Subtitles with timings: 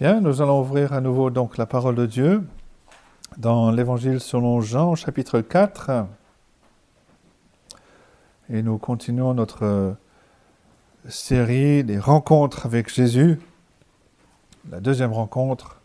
[0.00, 2.46] Bien, nous allons ouvrir à nouveau donc la parole de Dieu
[3.36, 6.06] dans l'Évangile selon Jean, chapitre 4.
[8.48, 9.96] Et nous continuons notre
[11.08, 13.40] série des rencontres avec Jésus.
[14.70, 15.80] La deuxième rencontre,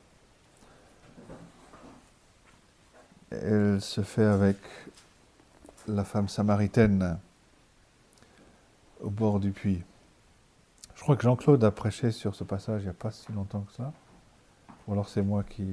[3.32, 4.58] elle se fait avec
[5.88, 7.18] la femme samaritaine
[9.02, 9.82] au bord du puits.
[10.94, 13.62] Je crois que Jean-Claude a prêché sur ce passage il n'y a pas si longtemps
[13.62, 13.92] que ça.
[14.88, 15.66] Ou alors c'est moi qui.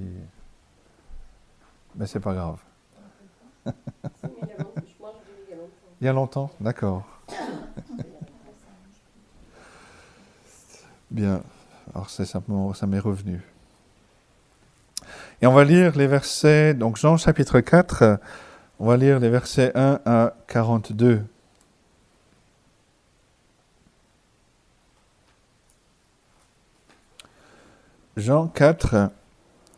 [1.97, 2.59] Mais c'est pas grave.
[6.01, 7.05] il y a longtemps, d'accord.
[11.11, 11.43] Bien.
[11.93, 13.41] Alors c'est simplement, ça m'est revenu.
[15.43, 18.21] Et on va lire les versets, donc Jean chapitre 4,
[18.79, 21.25] on va lire les versets 1 à 42.
[28.21, 29.11] Jean 4,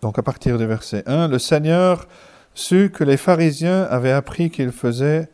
[0.03, 2.09] donc à partir du verset 1, le Seigneur
[2.55, 5.29] sut que les pharisiens avaient appris qu'il faisait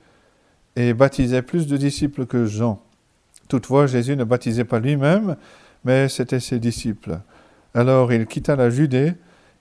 [0.77, 2.81] et baptisait plus de disciples que Jean.
[3.49, 5.37] Toutefois, Jésus ne baptisait pas lui-même,
[5.85, 7.19] mais c'était ses disciples.
[7.75, 9.15] Alors il quitta la Judée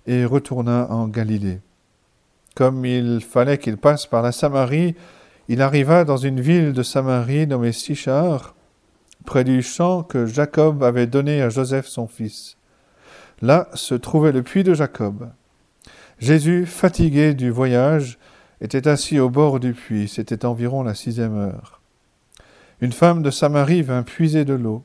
[0.06, 1.61] et retourna en Galilée.
[2.54, 4.95] Comme il fallait qu'il passe par la Samarie,
[5.48, 8.56] il arriva dans une ville de Samarie nommée Sichar,
[9.26, 12.57] près du champ que Jacob avait donné à Joseph son fils.
[13.42, 15.30] Là se trouvait le puits de Jacob.
[16.20, 18.18] Jésus, fatigué du voyage,
[18.62, 20.08] était assis au bord du puits.
[20.08, 21.82] C'était environ la sixième heure.
[22.82, 24.84] Une femme de Samarie vint puiser de l'eau.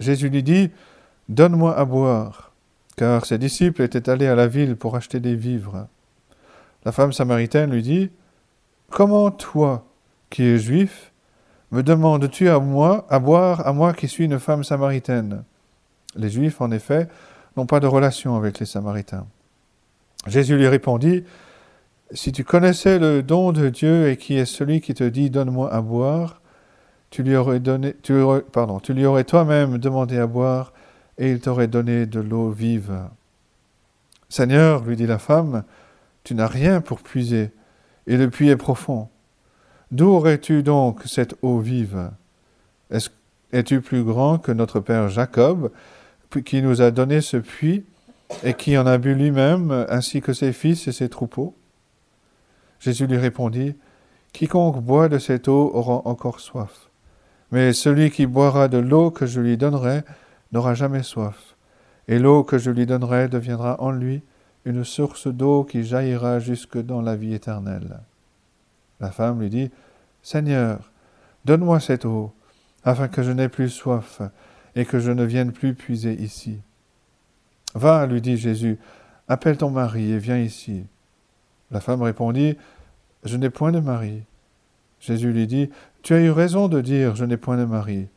[0.00, 0.70] Jésus lui dit
[1.28, 2.52] Donne-moi à boire,
[2.96, 5.88] car ses disciples étaient allés à la ville pour acheter des vivres.
[6.84, 8.10] La femme samaritaine lui dit
[8.90, 9.86] Comment toi,
[10.30, 11.12] qui es juif,
[11.72, 15.42] me demandes-tu à moi à boire à moi qui suis une femme samaritaine?
[16.14, 17.08] Les Juifs, en effet,
[17.56, 19.26] n'ont pas de relation avec les Samaritains.
[20.26, 21.24] Jésus lui répondit,
[22.10, 25.72] Si tu connaissais le don de Dieu et qui est celui qui te dit Donne-moi
[25.72, 26.40] à boire,
[27.10, 30.72] tu lui aurais, donné, aurais toi-même demandé à boire
[31.18, 32.92] et il t'aurait donné de l'eau vive.
[34.28, 35.62] Seigneur, lui dit la femme,
[36.24, 37.52] tu n'as rien pour puiser,
[38.06, 39.08] et le puits est profond.
[39.92, 42.10] D'où aurais-tu donc cette eau vive?
[43.52, 45.70] Es-tu plus grand que notre père Jacob,
[46.42, 47.84] qui nous a donné ce puits
[48.42, 51.54] et qui en a bu lui-même, ainsi que ses fils et ses troupeaux.
[52.80, 53.74] Jésus lui répondit,
[54.32, 56.90] Quiconque boit de cette eau aura encore soif,
[57.50, 60.02] mais celui qui boira de l'eau que je lui donnerai
[60.52, 61.56] n'aura jamais soif,
[62.08, 64.22] et l'eau que je lui donnerai deviendra en lui
[64.64, 68.00] une source d'eau qui jaillira jusque dans la vie éternelle.
[69.00, 69.70] La femme lui dit,
[70.22, 70.90] Seigneur,
[71.44, 72.32] donne-moi cette eau,
[72.84, 74.20] afin que je n'aie plus soif,
[74.76, 76.60] et que je ne vienne plus puiser ici.
[77.74, 78.78] Va, lui dit Jésus,
[79.26, 80.84] appelle ton mari et viens ici.
[81.70, 82.56] La femme répondit,
[83.24, 84.22] Je n'ai point de mari.
[85.00, 85.70] Jésus lui dit,
[86.02, 88.08] Tu as eu raison de dire, Je n'ai point de mari,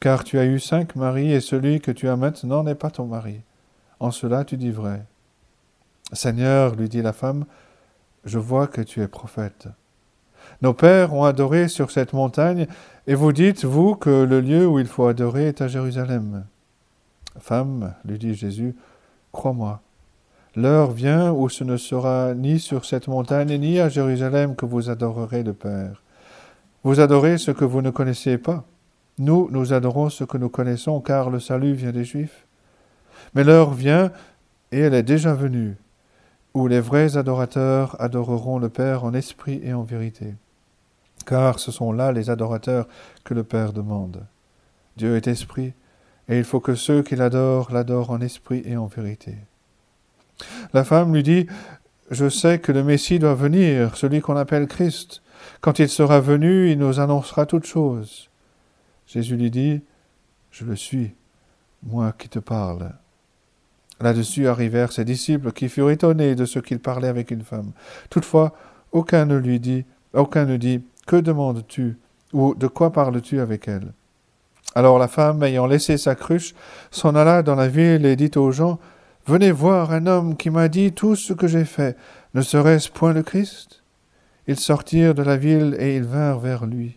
[0.00, 3.06] car tu as eu cinq maris, et celui que tu as maintenant n'est pas ton
[3.06, 3.42] mari.
[4.00, 5.04] En cela tu dis vrai.
[6.12, 7.46] Seigneur, lui dit la femme,
[8.24, 9.68] je vois que tu es prophète.
[10.62, 12.66] Nos pères ont adoré sur cette montagne,
[13.06, 16.44] et vous dites, vous, que le lieu où il faut adorer est à Jérusalem.
[17.38, 18.74] Femme, lui dit Jésus,
[19.32, 19.82] crois-moi,
[20.56, 24.88] l'heure vient où ce ne sera ni sur cette montagne ni à Jérusalem que vous
[24.88, 26.02] adorerez le Père.
[26.84, 28.64] Vous adorez ce que vous ne connaissez pas.
[29.18, 32.46] Nous, nous adorons ce que nous connaissons, car le salut vient des Juifs.
[33.34, 34.10] Mais l'heure vient,
[34.72, 35.76] et elle est déjà venue,
[36.54, 40.34] où les vrais adorateurs adoreront le Père en esprit et en vérité
[41.26, 42.88] car ce sont là les adorateurs
[43.24, 44.24] que le Père demande.
[44.96, 45.74] Dieu est esprit,
[46.28, 49.34] et il faut que ceux qui l'adorent l'adorent en esprit et en vérité.
[50.72, 51.46] La femme lui dit,
[52.10, 55.22] Je sais que le Messie doit venir, celui qu'on appelle Christ.
[55.60, 58.30] Quand il sera venu, il nous annoncera toutes choses.
[59.06, 59.82] Jésus lui dit,
[60.50, 61.14] Je le suis,
[61.82, 62.92] moi qui te parle.
[64.00, 67.72] Là-dessus arrivèrent ses disciples qui furent étonnés de ce qu'il parlait avec une femme.
[68.10, 68.54] Toutefois,
[68.92, 71.98] aucun ne lui dit, aucun ne dit, que demandes-tu
[72.32, 73.92] ou de quoi parles-tu avec elle?
[74.74, 76.54] Alors la femme, ayant laissé sa cruche,
[76.90, 78.78] s'en alla dans la ville et dit aux gens
[79.26, 81.96] Venez voir un homme qui m'a dit tout ce que j'ai fait.
[82.34, 83.82] Ne serait-ce point le Christ?
[84.46, 86.96] Ils sortirent de la ville et ils vinrent vers lui.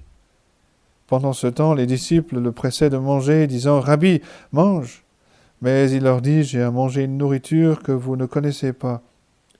[1.07, 4.21] Pendant ce temps, les disciples le pressaient de manger, disant Rabbi,
[4.51, 5.03] mange.
[5.61, 9.01] Mais il leur dit J'ai à manger une nourriture que vous ne connaissez pas.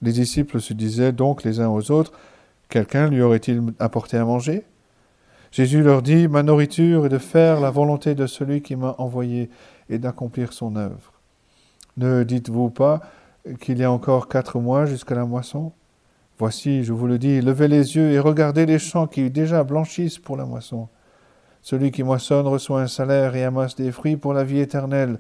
[0.01, 2.11] Les disciples se disaient donc les uns aux autres
[2.69, 4.63] Quelqu'un lui aurait-il apporté à manger?
[5.51, 9.49] Jésus leur dit, Ma nourriture est de faire la volonté de celui qui m'a envoyé
[9.89, 11.13] et d'accomplir son œuvre.
[11.97, 13.01] Ne dites-vous pas
[13.59, 15.71] qu'il y a encore quatre mois jusqu'à la moisson?
[16.37, 20.19] Voici, je vous le dis, levez les yeux et regardez les champs qui déjà blanchissent
[20.19, 20.87] pour la moisson.
[21.61, 25.19] Celui qui moissonne reçoit un salaire et amasse des fruits pour la vie éternelle,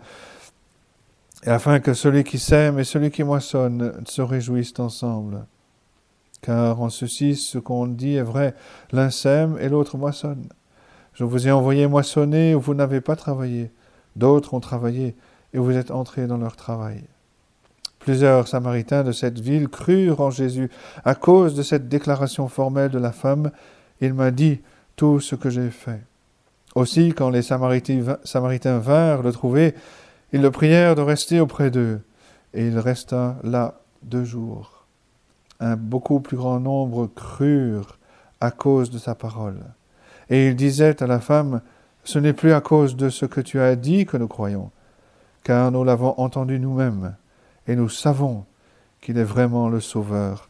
[1.45, 5.45] afin que celui qui sème et celui qui moissonne se réjouissent ensemble.
[6.41, 8.55] Car en ceci, ce qu'on dit est vrai,
[8.91, 10.47] l'un sème et l'autre moissonne.
[11.13, 13.71] Je vous ai envoyé moissonner vous n'avez pas travaillé.
[14.15, 15.15] D'autres ont travaillé
[15.53, 17.03] et vous êtes entrés dans leur travail.
[17.99, 20.69] Plusieurs Samaritains de cette ville crurent en Jésus
[21.03, 23.51] à cause de cette déclaration formelle de la femme.
[23.99, 24.61] Il m'a dit
[24.95, 26.01] tout ce que j'ai fait.
[26.75, 29.75] Aussi, quand les Samaritains vinrent le trouver,
[30.31, 32.01] ils le prièrent de rester auprès d'eux,
[32.53, 34.78] et il resta là deux jours.
[35.59, 37.97] Un beaucoup plus grand nombre crurent
[38.39, 39.59] à cause de sa parole.
[40.29, 41.61] Et il disait à la femme,
[42.03, 44.71] Ce n'est plus à cause de ce que tu as dit que nous croyons,
[45.43, 47.15] car nous l'avons entendu nous-mêmes,
[47.67, 48.45] et nous savons
[49.01, 50.49] qu'il est vraiment le Sauveur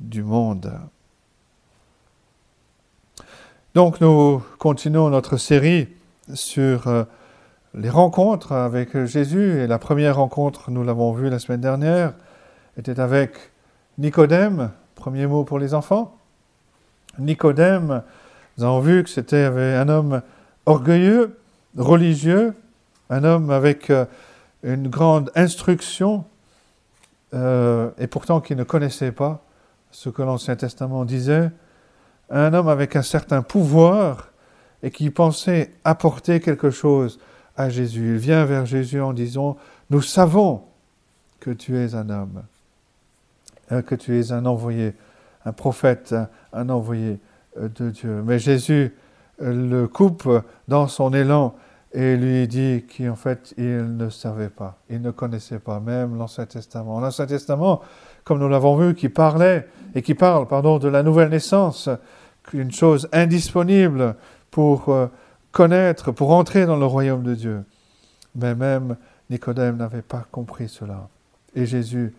[0.00, 0.72] du monde.
[3.74, 5.88] Donc nous continuons notre série
[6.34, 7.04] sur euh,
[7.74, 9.60] les rencontres avec Jésus.
[9.60, 12.14] Et la première rencontre, nous l'avons vu la semaine dernière,
[12.76, 13.52] était avec
[13.98, 16.16] Nicodème, premier mot pour les enfants.
[17.18, 18.02] Nicodème,
[18.56, 20.22] nous avons vu que c'était un homme
[20.66, 21.36] orgueilleux,
[21.76, 22.54] religieux,
[23.10, 24.04] un homme avec euh,
[24.62, 26.24] une grande instruction,
[27.34, 29.42] euh, et pourtant qui ne connaissait pas
[29.90, 31.50] ce que l'Ancien Testament disait,
[32.30, 34.28] un homme avec un certain pouvoir
[34.84, 37.18] et qui pensait apporter quelque chose
[37.56, 38.12] à Jésus.
[38.14, 39.56] Il vient vers Jésus en disant,
[39.90, 40.62] nous savons
[41.40, 42.42] que tu es un homme,
[43.68, 44.94] que tu es un envoyé,
[45.44, 46.14] un prophète,
[46.52, 47.18] un envoyé
[47.58, 48.22] euh, de Dieu.
[48.24, 48.94] Mais Jésus
[49.42, 50.28] euh, le coupe
[50.66, 51.54] dans son élan
[51.92, 56.44] et lui dit qu'en fait, il ne savait pas, il ne connaissait pas même l'Ancien
[56.46, 57.00] Testament.
[57.00, 57.80] L'Ancien Testament,
[58.24, 61.88] comme nous l'avons vu, qui parlait et qui parle, pardon, de la nouvelle naissance,
[62.52, 64.16] une chose indisponible
[64.50, 65.06] pour euh,
[65.52, 67.64] connaître, pour entrer dans le royaume de Dieu.
[68.34, 68.96] Mais même
[69.30, 71.08] Nicodème n'avait pas compris cela.
[71.54, 72.14] Et Jésus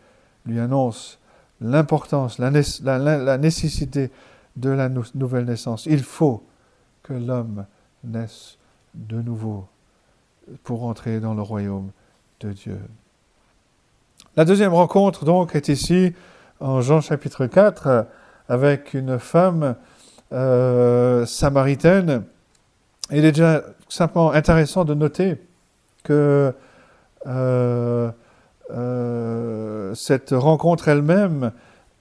[0.45, 1.19] lui annonce
[1.61, 4.11] l'importance, la, nécessité
[4.55, 5.85] de la nouvelle naissance.
[5.85, 6.43] Il faut
[7.03, 7.65] que l'homme
[8.03, 8.57] naisse
[8.93, 9.67] de nouveau
[10.63, 11.91] pour entrer dans le royaume
[12.39, 12.79] de Dieu.
[14.35, 16.13] La deuxième rencontre, donc, est ici
[16.59, 18.05] en Jean chapitre 4
[18.47, 19.75] avec une femme
[20.31, 22.23] euh, samaritaine.
[23.11, 25.41] Il est déjà simplement intéressant de noter
[26.03, 26.53] que
[27.27, 28.11] euh,
[28.71, 31.51] euh, cette rencontre elle-même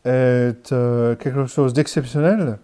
[0.04, 2.58] est quelque chose d'exceptionnel.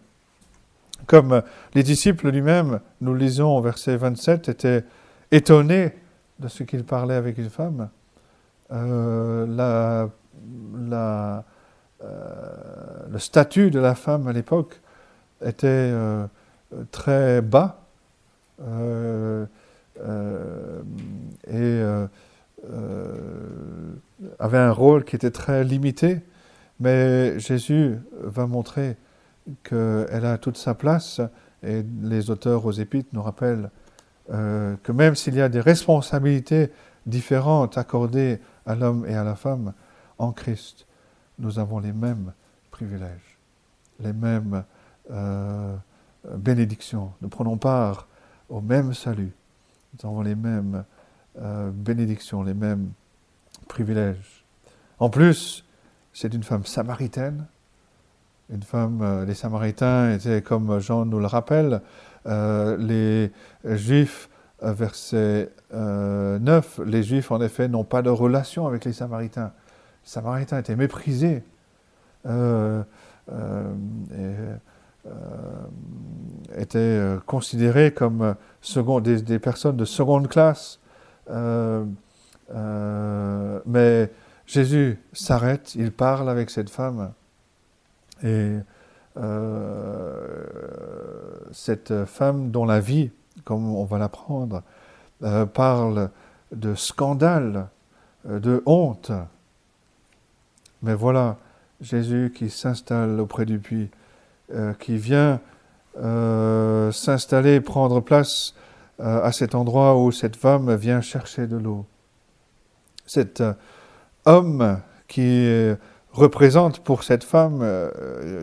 [1.06, 1.42] Comme
[1.74, 4.84] les disciples lui-même, nous lisons au verset 27, étaient
[5.30, 5.92] étonnés
[6.38, 7.90] de ce qu'il parlait avec une femme.
[8.70, 10.08] la,
[10.88, 11.44] la,
[13.10, 14.80] le statut de la femme à l'époque
[15.44, 16.26] était euh,
[16.90, 17.80] très bas
[18.62, 19.46] euh,
[20.00, 20.82] euh,
[21.46, 22.06] et
[24.38, 26.20] avait un rôle qui était très limité,
[26.80, 28.96] mais Jésus va montrer
[29.62, 31.20] qu'elle a toute sa place
[31.62, 33.70] et les auteurs aux Épîtres nous rappellent
[34.28, 36.70] que même s'il y a des responsabilités
[37.06, 39.74] différentes accordées à l'homme et à la femme,
[40.18, 40.86] en Christ,
[41.38, 42.32] nous avons les mêmes
[42.70, 43.38] privilèges,
[44.00, 44.64] les mêmes
[45.10, 45.76] euh,
[46.36, 47.12] bénédictions.
[47.20, 48.08] Nous prenons part
[48.48, 49.32] au même salut.
[49.92, 50.84] Nous avons les mêmes
[51.40, 52.90] euh, bénédictions, les mêmes
[53.68, 54.44] privilèges.
[54.98, 55.64] En plus,
[56.12, 57.46] c'est une femme samaritaine.
[58.50, 61.80] Une femme, euh, les Samaritains étaient, comme Jean nous le rappelle,
[62.26, 63.30] les
[63.64, 64.30] Juifs,
[64.62, 69.52] verset 9, les Juifs, en effet, n'ont pas de relation avec les Samaritains.
[70.04, 71.42] Les Samaritains étaient méprisés.
[72.26, 72.82] Euh,
[76.56, 78.36] étaient euh, considérés comme
[79.02, 80.80] des, personnes de seconde classe.
[81.30, 81.84] Euh,
[83.66, 84.10] mais
[84.46, 87.12] Jésus s'arrête, il parle avec cette femme.
[88.22, 88.56] Et
[91.52, 93.10] cette femme dont la vie,
[93.44, 94.62] comme on va l'apprendre,
[95.52, 96.10] parle
[96.52, 97.68] de scandale,
[98.24, 99.12] de honte.
[100.82, 101.36] Mais voilà
[101.80, 103.90] Jésus qui s'installe auprès du puits
[104.52, 105.40] euh, qui vient
[105.96, 108.54] euh, s'installer, prendre place
[109.00, 111.86] euh, à cet endroit où cette femme vient chercher de l'eau.
[113.06, 113.42] Cet
[114.24, 115.46] homme qui
[116.12, 117.60] représente pour cette femme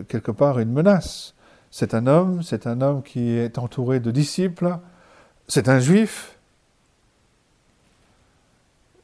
[0.06, 1.34] quelque part une menace.
[1.72, 4.78] C'est un homme, c'est un homme qui est entouré de disciples,
[5.48, 6.38] c'est un juif.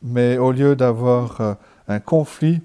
[0.00, 1.57] mais au lieu d'avoir
[1.88, 2.61] un conflit,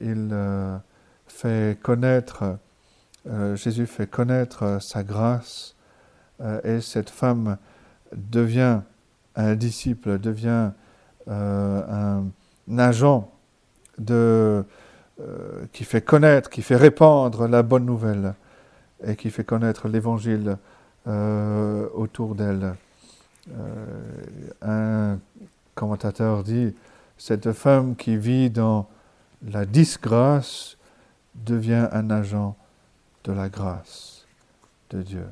[0.00, 0.34] il
[1.28, 2.58] fait connaître,
[3.54, 5.74] Jésus fait connaître sa grâce
[6.62, 7.56] et cette femme
[8.12, 8.80] devient
[9.34, 10.72] un disciple, devient
[11.26, 12.24] un,
[12.76, 13.30] agent
[15.72, 18.34] qui fait connaître, qui fait répandre la bonne nouvelle
[19.06, 20.56] et qui fait connaître l'évangile
[21.06, 22.74] euh, autour d'elle.
[23.52, 25.18] Euh, un
[25.74, 26.74] commentateur dit,
[27.18, 28.88] cette femme qui vit dans
[29.46, 30.78] la disgrâce
[31.34, 32.56] devient un agent
[33.24, 34.26] de la grâce
[34.90, 35.26] de Dieu.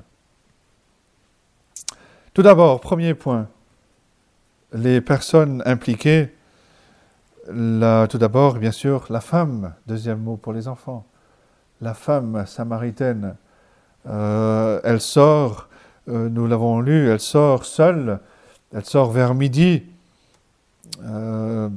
[2.34, 3.48] Tout d'abord, premier point,
[4.72, 6.34] les personnes impliquées,
[7.46, 11.04] tout d'abord, bien sûr, la femme, deuxième mot pour les enfants,
[11.80, 13.36] la femme samaritaine
[14.08, 15.68] euh, elle sort,
[16.08, 18.18] euh, nous l'avons lu, elle sort seule,
[18.74, 19.84] elle sort vers midi,
[21.04, 21.68] euh,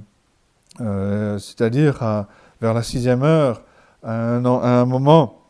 [0.79, 2.25] c'est-à-dire
[2.61, 3.61] vers la sixième heure,
[4.03, 5.41] à un, moment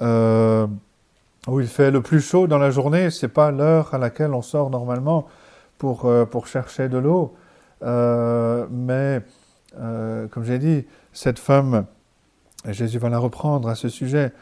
[0.00, 3.10] où il fait le plus chaud dans la journée.
[3.10, 5.26] C'est pas l'heure à laquelle on sort normalement
[5.78, 7.34] pour, pour chercher de l'eau.
[7.82, 9.20] mais,
[9.76, 11.84] comme j'ai dit, cette femme,
[12.68, 14.32] Jésus va la reprendre à ce sujet,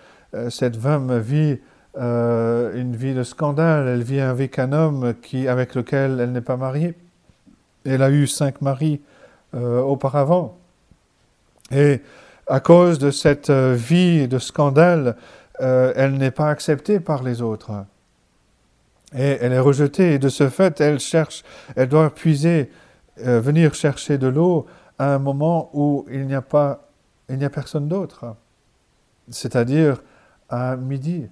[0.50, 1.59] cette femme vit
[1.99, 3.88] euh, une vie de scandale.
[3.88, 6.95] Elle vit avec un homme qui, avec lequel elle n'est pas mariée.
[7.85, 9.00] Elle a eu cinq maris
[9.55, 10.57] euh, auparavant.
[11.73, 12.00] Et
[12.47, 15.17] à cause de cette euh, vie de scandale,
[15.61, 17.73] elle n'est pas acceptée par les autres.
[19.15, 20.15] Et elle est rejetée.
[20.15, 21.43] Et de ce fait, elle cherche,
[21.75, 22.71] elle doit puiser,
[23.17, 24.67] venir chercher de l'eau
[24.99, 26.88] à un moment où il n'y a pas,
[27.29, 28.37] il n'y a personne d'autre.
[29.31, 30.03] C'est-à-dire
[30.49, 31.29] à midi.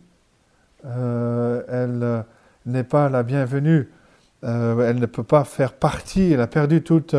[0.85, 2.23] Euh, elle euh,
[2.67, 3.89] n'est pas la bienvenue,
[4.45, 7.17] euh, elle ne peut pas faire partie, elle a perdu toute,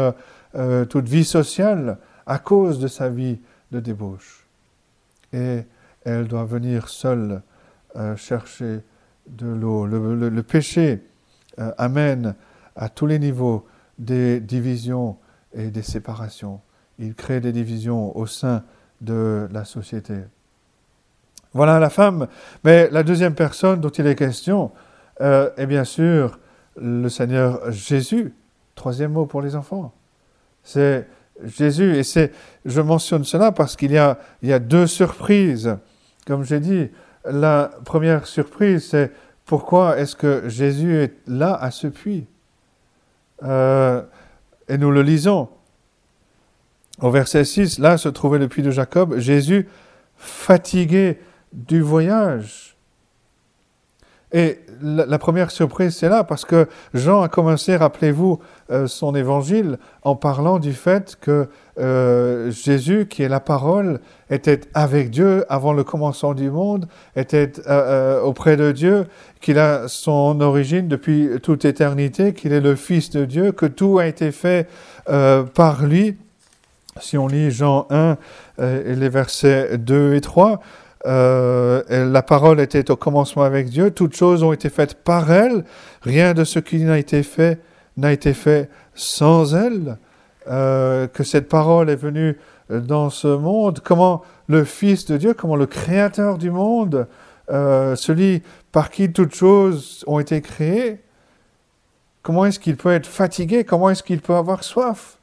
[0.89, 3.39] toute vie sociale à cause de sa vie
[3.71, 4.45] de débauche.
[5.33, 5.63] Et
[6.09, 7.41] elle doit venir seule
[8.15, 8.81] chercher
[9.27, 9.85] de l'eau.
[9.85, 11.03] Le, péché
[11.77, 12.35] amène
[12.75, 13.65] à tous les niveaux
[13.97, 15.17] des divisions
[15.53, 16.61] et des séparations.
[16.99, 18.63] Il crée des divisions au sein
[19.01, 20.15] de la société.
[21.53, 22.27] Voilà la femme.
[22.63, 24.71] Mais la deuxième personne dont il est question
[25.21, 26.39] euh, est bien sûr
[26.75, 28.33] le Seigneur Jésus.
[28.75, 29.93] Troisième mot pour les enfants.
[30.63, 31.07] C'est
[31.43, 31.95] Jésus.
[31.95, 32.31] Et c'est,
[32.65, 35.77] je mentionne cela parce qu'il y a, il y a deux surprises.
[36.27, 36.89] Comme j'ai dit,
[37.23, 39.11] la première surprise, c'est
[39.45, 42.27] pourquoi est-ce que Jésus est là à ce puits?
[43.43, 44.01] Euh,
[44.67, 45.47] Et nous le lisons.
[46.99, 49.17] Au verset 6, là se trouvait le puits de Jacob.
[49.17, 49.69] Jésus,
[50.17, 51.19] fatigué
[51.53, 52.66] du voyage.
[54.33, 58.39] Et la, première surprise, c'est là, parce que Jean a commencé, rappelez-vous,
[58.71, 61.47] euh, son évangile en parlant du fait que
[61.79, 67.53] euh, Jésus, qui est la parole, était avec Dieu avant le commencement du monde, était
[67.67, 69.05] euh, auprès de Dieu,
[69.39, 73.97] qu'il a son origine depuis toute éternité, qu'il est le Fils de Dieu, que tout
[73.97, 74.67] a été fait
[75.05, 76.17] par lui.
[76.99, 78.17] Si on lit Jean 1,
[78.57, 80.59] les versets 2 et 3,
[81.07, 85.63] euh, la parole était au commencement avec Dieu, toutes choses ont été faites par elle,
[86.01, 87.59] rien de ce qui n'a été fait
[87.97, 89.97] n'a été fait sans elle,
[90.47, 92.37] euh, que cette parole est venue
[92.69, 97.07] dans ce monde, comment le Fils de Dieu, comment le Créateur du monde,
[97.49, 100.99] euh, celui par qui toutes choses ont été créées,
[102.21, 105.17] comment est-ce qu'il peut être fatigué, comment est-ce qu'il peut avoir soif?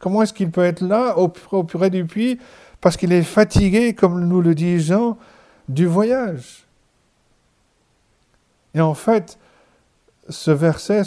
[0.00, 2.38] Comment est-ce qu'il peut être là, au, auprès du puits,
[2.80, 5.18] parce qu'il est fatigué, comme nous le dit Jean,
[5.68, 6.66] du voyage.
[8.74, 9.38] Et en fait,
[10.28, 11.02] ce verset,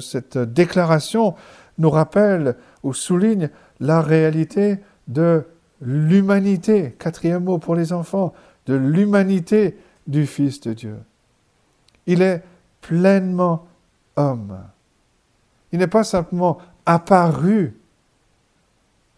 [0.00, 1.34] cette déclaration
[1.78, 3.50] nous rappelle ou souligne
[3.80, 5.44] la réalité de
[5.80, 8.32] l'humanité, quatrième mot pour les enfants,
[8.66, 10.96] de l'humanité du Fils de Dieu.
[12.06, 12.42] Il est
[12.80, 13.66] pleinement
[14.16, 14.58] homme.
[15.72, 17.77] Il n'est pas simplement apparu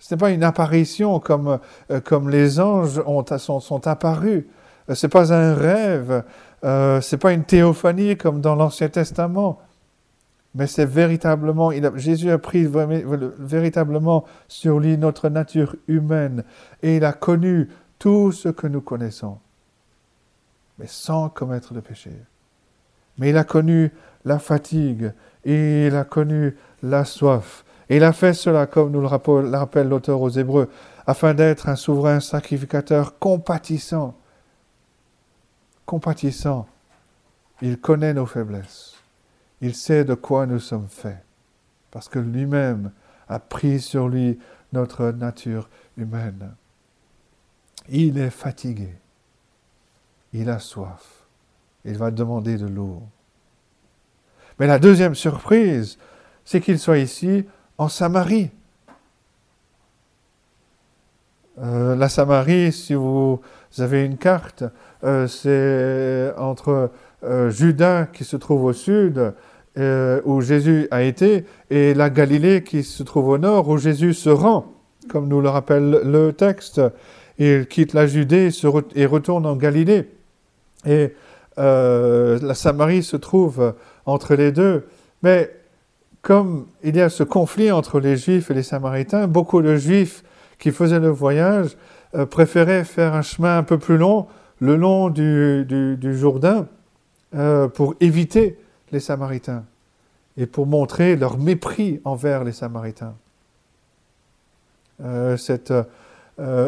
[0.00, 4.44] ce n'est pas une apparition comme, euh, comme les anges ont, sont, sont apparus.
[4.88, 6.24] Euh, ce n'est pas un rêve.
[6.64, 9.60] Euh, ce n'est pas une théophanie comme dans l'Ancien Testament.
[10.54, 12.68] Mais c'est véritablement, il a, Jésus a pris
[13.38, 16.42] véritablement sur lui notre nature humaine
[16.82, 17.68] et il a connu
[18.00, 19.38] tout ce que nous connaissons,
[20.78, 22.10] mais sans commettre de péché.
[23.18, 23.92] Mais il a connu
[24.24, 25.12] la fatigue,
[25.44, 29.88] et il a connu la soif, et il a fait cela, comme nous le rappelle
[29.88, 30.70] l'auteur aux Hébreux,
[31.08, 34.16] afin d'être un souverain sacrificateur compatissant.
[35.86, 36.68] Compatissant.
[37.60, 38.94] Il connaît nos faiblesses.
[39.60, 41.22] Il sait de quoi nous sommes faits,
[41.90, 42.92] parce que lui-même
[43.28, 44.38] a pris sur lui
[44.72, 46.54] notre nature humaine.
[47.88, 48.94] Il est fatigué,
[50.32, 51.24] il a soif,
[51.84, 53.02] il va demander de l'eau.
[54.60, 55.98] Mais la deuxième surprise,
[56.44, 57.44] c'est qu'il soit ici
[57.80, 58.50] en Samarie.
[61.62, 63.40] Euh, la Samarie, si vous
[63.78, 64.64] avez une carte,
[65.02, 66.90] euh, c'est entre
[67.24, 69.32] euh, Juda qui se trouve au sud,
[70.26, 74.28] où Jésus a été, et la Galilée qui se trouve au nord, où Jésus se
[74.28, 74.74] rend,
[75.08, 76.82] comme nous le rappelle le texte.
[77.38, 78.50] Il quitte la Judée
[78.94, 80.10] et retourne en Galilée.
[80.84, 81.14] Et
[81.56, 83.72] la Samarie se trouve
[84.04, 84.86] entre les deux.
[85.22, 85.50] Mais
[86.22, 90.22] comme il y a ce conflit entre les Juifs et les Samaritains, beaucoup de Juifs
[90.58, 91.76] qui faisaient le voyage
[92.14, 94.26] euh, préféraient faire un chemin un peu plus long,
[94.58, 96.66] le long du, Jourdain,
[97.34, 98.58] euh, pour éviter
[98.90, 99.64] les Samaritains
[100.36, 103.14] et pour montrer leur mépris envers les Samaritains.
[105.02, 105.72] Euh, cette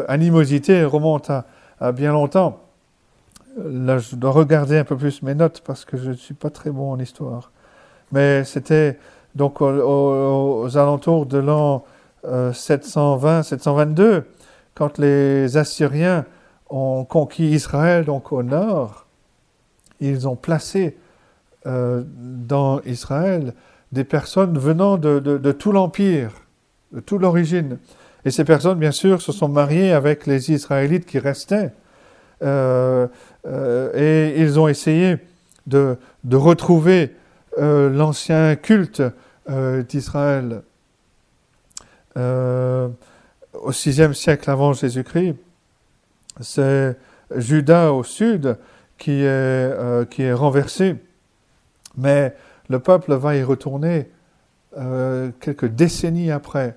[0.07, 1.31] animosité remonte
[1.79, 2.61] à, bien longtemps.
[3.57, 6.51] Là, je dois regarder un peu plus mes notes parce que je ne suis pas
[6.51, 7.51] très bon en histoire.
[8.11, 8.99] Mais c'était
[9.35, 11.83] donc aux alentours de l'an
[12.25, 14.21] 720-722, euh,
[14.75, 16.25] quand les Assyriens
[16.69, 19.05] ont conquis Israël, donc au nord,
[19.99, 20.97] ils ont placé
[21.65, 23.53] euh, dans Israël
[23.91, 26.31] des personnes venant de, tout l'Empire,
[26.91, 27.77] de toute l'origine.
[28.25, 31.71] Et ces personnes, bien sûr, se sont mariées avec les Israélites qui restaient.
[32.41, 33.07] Euh,
[33.45, 35.17] et ils ont essayé
[35.67, 37.15] de, de retrouver
[37.57, 39.03] l'ancien culte
[39.47, 40.63] d'Israël
[42.17, 42.89] euh,
[43.53, 45.35] au VIe siècle avant Jésus-Christ,
[46.39, 46.97] c'est
[47.35, 48.57] Judas au sud
[48.97, 50.95] qui est, euh, renversé.
[51.97, 52.35] Mais
[52.69, 54.09] le peuple va y retourner
[54.77, 56.75] euh, quelques décennies après.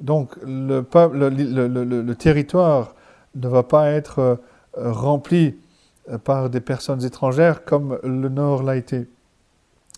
[0.00, 2.94] donc le, le, territoire
[3.34, 4.40] ne va pas être
[4.76, 5.56] rempli
[6.24, 9.08] par des personnes étrangères comme le nord l'a été.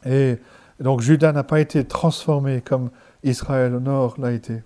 [0.06, 0.38] Et
[0.80, 2.90] donc Judas n'a pas été transformé comme
[3.22, 4.62] Israël au nord l'a été.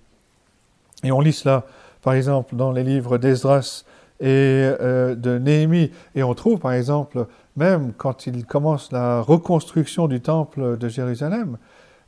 [1.03, 1.65] Et on lit cela,
[2.03, 3.85] par exemple, dans les livres d'Esdras
[4.21, 5.91] et euh, de Néhémie.
[6.15, 11.59] Et on trouve, par exemple, même quand il commence la reconstruction du temple de Jérusalem,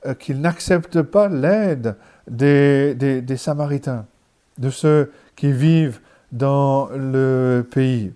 [0.07, 1.97] euh, qu'il n'accepte pas l'aide
[2.29, 4.07] des, des, Samaritains,
[4.59, 6.01] de ceux qui vivent
[6.33, 8.12] dans le pays.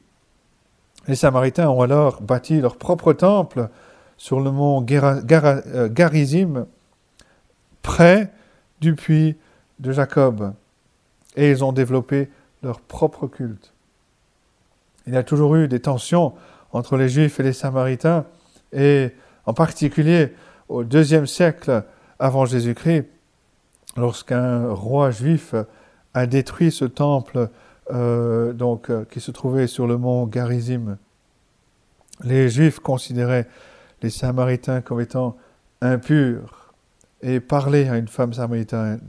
[1.06, 3.68] Les Samaritains ont alors bâti leur propre temple
[4.20, 6.66] sur le mont euh, Garizim,
[7.80, 8.30] près
[8.82, 9.38] du puits
[9.78, 10.52] de Jacob.
[11.36, 12.28] Et ils ont développé
[12.62, 13.72] leur propre culte.
[15.06, 16.34] Il y a toujours eu des tensions
[16.70, 18.26] entre les Juifs et les Samaritains,
[18.74, 19.08] et
[19.46, 20.34] en particulier
[20.68, 21.82] au deuxième siècle
[22.18, 23.06] avant Jésus-Christ,
[23.96, 25.54] lorsqu'un roi juif
[26.12, 27.48] a détruit ce temple
[27.90, 30.98] euh, donc, euh, qui se trouvait sur le mont Garizim.
[32.22, 33.48] Les Juifs considéraient
[34.02, 35.36] les Samaritains comme étant
[35.80, 36.72] impurs
[37.22, 39.00] et parler à une femme samaritaine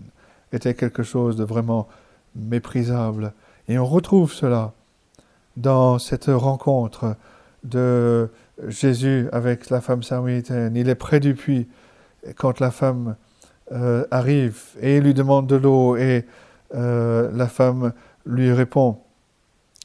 [0.51, 1.87] était quelque chose de vraiment
[2.35, 3.33] méprisable.
[3.67, 4.73] Et on retrouve cela
[5.57, 7.15] dans cette rencontre
[7.63, 8.29] de
[8.67, 10.75] Jésus avec la femme samaritaine.
[10.75, 11.67] Il est près du puits
[12.35, 13.15] quand la femme
[13.71, 16.25] euh, arrive et lui demande de l'eau et
[16.73, 17.93] euh, la femme
[18.25, 18.97] lui répond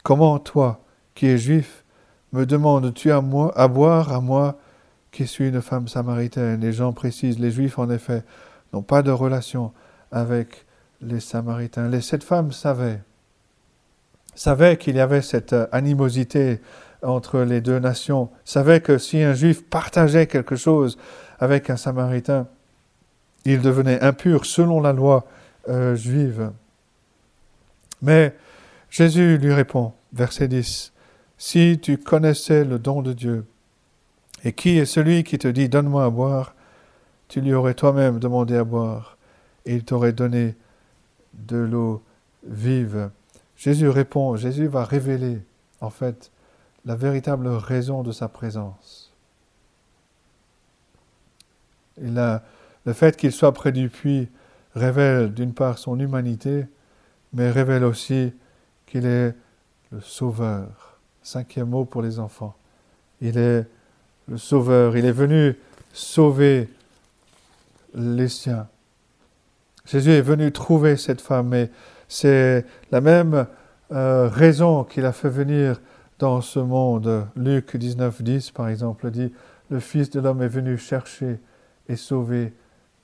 [0.03, 0.81] Comment toi,
[1.15, 1.85] qui es juif,
[2.33, 4.57] me demandes-tu à moi à boire à moi
[5.17, 6.61] qui suis une femme samaritaine.
[6.61, 8.23] Les gens précisent, les Juifs en effet
[8.75, 9.73] n'ont pas de relation
[10.13, 10.67] avec
[11.01, 11.89] les Samaritains.
[11.89, 13.01] Les sept femmes savaient,
[14.77, 16.61] qu'il y avait cette animosité
[17.03, 20.99] entre les deux nations, savaient que si un Juif partageait quelque chose
[21.39, 22.47] avec un Samaritain,
[23.47, 25.25] il devenait impur selon la loi
[25.71, 26.51] euh, juive.
[28.03, 28.35] Mais
[28.91, 30.93] Jésus lui répond, verset 10,
[31.39, 33.47] Si tu connaissais le don de Dieu,
[34.47, 36.55] et qui est celui qui te dit Donne-moi à boire
[37.27, 39.19] Tu lui aurais toi-même demandé à boire,
[39.65, 40.55] et il t'aurait donné
[41.35, 42.01] de l'eau
[42.45, 43.11] vive.
[43.57, 45.41] Jésus répond, Jésus va révéler,
[45.81, 46.31] en fait,
[46.85, 49.13] la véritable raison de sa présence.
[51.99, 54.29] Le fait qu'il soit près du puits
[54.77, 56.67] révèle d'une part son humanité,
[57.33, 58.33] mais révèle aussi
[58.87, 59.35] qu'il est
[59.91, 61.01] le Sauveur.
[61.25, 62.55] Cinquième mot pour les enfants.
[63.21, 63.67] Il est
[64.29, 64.97] le Sauveur.
[64.97, 65.57] Il est venu
[65.93, 66.69] sauver
[67.95, 68.69] les siens.
[69.85, 71.71] Jésus est venu trouver cette femme et
[72.09, 73.47] c'est la même
[73.93, 75.81] euh, raison qu'il a fait venir
[76.19, 77.29] dans ce monde.
[77.37, 79.33] Luc 19, 10, par exemple, dit
[79.71, 81.39] Le Fils de l'homme est venu chercher
[81.89, 82.53] et sauver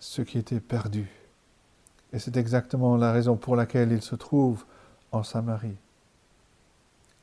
[0.01, 1.09] ce qui était perdu.
[2.13, 4.65] Et c'est exactement la raison pour laquelle il se trouve
[5.13, 5.77] en Samarie,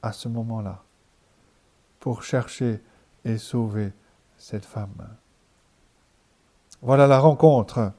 [0.01, 0.81] à ce moment-là,
[1.99, 2.79] pour chercher
[3.29, 3.91] et sauver
[4.37, 5.07] cette femme.
[6.81, 7.91] Voilà la rencontre.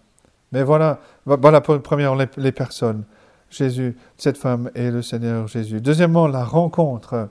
[0.53, 3.05] Mais voilà, voilà pour première les personnes.
[3.51, 5.81] Jésus, cette femme et le Seigneur Jésus.
[5.81, 7.29] Deuxièmement, la rencontre.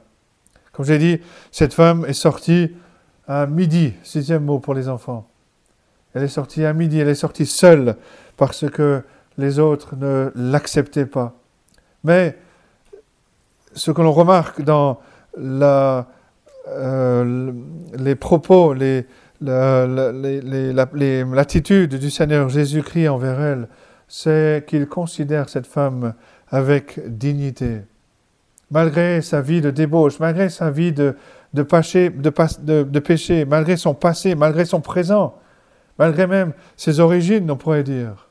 [0.74, 1.20] Comme j'ai dit,
[1.52, 2.76] cette femme est sortie
[3.28, 5.28] à midi, sixième mot pour les enfants.
[6.14, 7.96] Elle est sortie à midi, elle est sortie seule
[8.36, 9.04] parce que
[9.38, 11.34] les autres ne l'acceptaient pas.
[12.04, 12.38] Mais
[13.74, 15.00] ce que l'on remarque dans
[15.38, 16.08] la,
[16.72, 17.52] euh,
[17.98, 19.06] les propos, les,
[21.34, 23.68] l'attitude du Seigneur Jésus-Christ envers elle,
[24.08, 26.14] c'est qu'il considère cette femme
[26.50, 27.82] avec dignité.
[28.72, 31.16] Malgré sa vie de débauche, malgré sa vie de,
[31.54, 35.36] de, péché, de, de péché, malgré son passé, malgré son présent,
[35.98, 38.30] malgré même ses origines, on pourrait dire,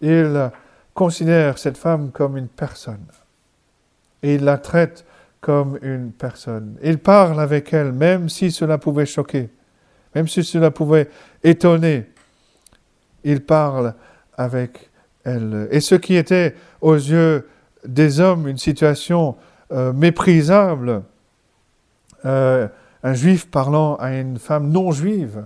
[0.00, 0.50] il
[0.94, 3.06] considère cette femme comme une personne.
[4.22, 5.04] Et il la traite
[5.40, 6.76] comme une personne.
[6.82, 9.50] Il parle avec elle, même si cela pouvait choquer,
[10.14, 11.08] même si cela pouvait
[11.42, 12.06] étonner.
[13.24, 13.94] Il parle
[14.36, 14.90] avec
[15.24, 15.68] elle.
[15.70, 17.48] Et ce qui était aux yeux
[17.84, 19.36] des hommes une situation
[19.70, 21.02] euh, méprisable,
[22.24, 22.68] euh,
[23.02, 25.44] un juif parlant à une femme non juive,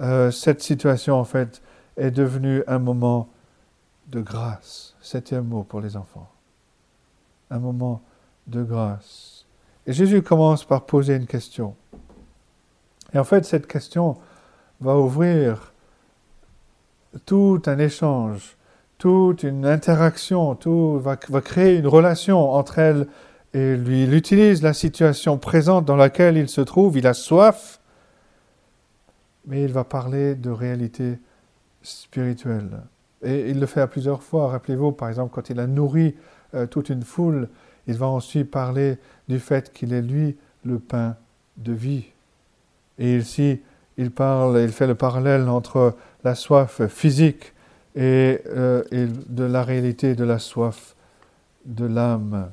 [0.00, 1.62] euh, cette situation en fait
[1.96, 3.28] est devenue un moment
[4.08, 4.94] de grâce.
[5.00, 6.28] Septième mot pour les enfants.
[7.50, 8.02] Un moment
[8.46, 9.46] de grâce.
[9.86, 11.74] Et Jésus commence par poser une question.
[13.12, 14.16] Et en fait, cette question
[14.80, 15.72] va ouvrir
[17.24, 18.56] tout un échange,
[18.98, 23.06] toute une interaction, tout va, créer une relation entre elle
[23.54, 24.04] et lui.
[24.04, 27.80] Il utilise la situation présente dans laquelle il se trouve, il a soif,
[29.46, 31.18] mais il va parler de réalité
[31.82, 32.82] spirituelle.
[33.22, 34.48] Et il le fait à plusieurs fois.
[34.48, 36.16] Rappelez-vous, par exemple, quand il a nourri
[36.54, 37.48] euh, toute une foule,
[37.86, 41.16] il va ensuite parler du fait qu'il est lui le pain
[41.56, 42.04] de vie.
[42.98, 43.60] Et ici,
[43.96, 47.52] il parle, il fait le parallèle entre la soif physique
[47.94, 50.94] et, euh, de la réalité de la soif
[51.64, 52.50] de l'âme.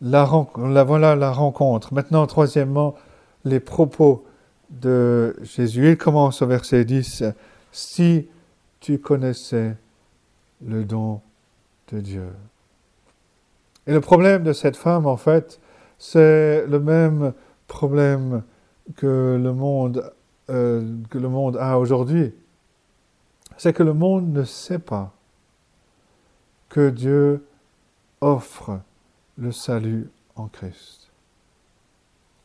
[0.00, 1.92] La, la, voilà la rencontre.
[1.92, 2.94] Maintenant, troisièmement,
[3.44, 4.24] les propos
[4.70, 5.90] de Jésus.
[5.90, 7.24] Il commence au verset 10,
[7.72, 8.28] Si
[8.80, 9.76] tu connaissais
[10.64, 11.20] le don
[11.92, 12.28] de Dieu.
[13.86, 15.60] Et le problème de cette femme, en fait,
[15.98, 17.32] c'est le même
[17.66, 18.42] problème
[18.96, 20.12] que le monde,
[20.50, 22.34] euh, que le monde a aujourd'hui.
[23.56, 25.12] C'est que le monde ne sait pas
[26.68, 27.46] que Dieu
[28.20, 28.80] offre
[29.36, 31.10] le salut en Christ.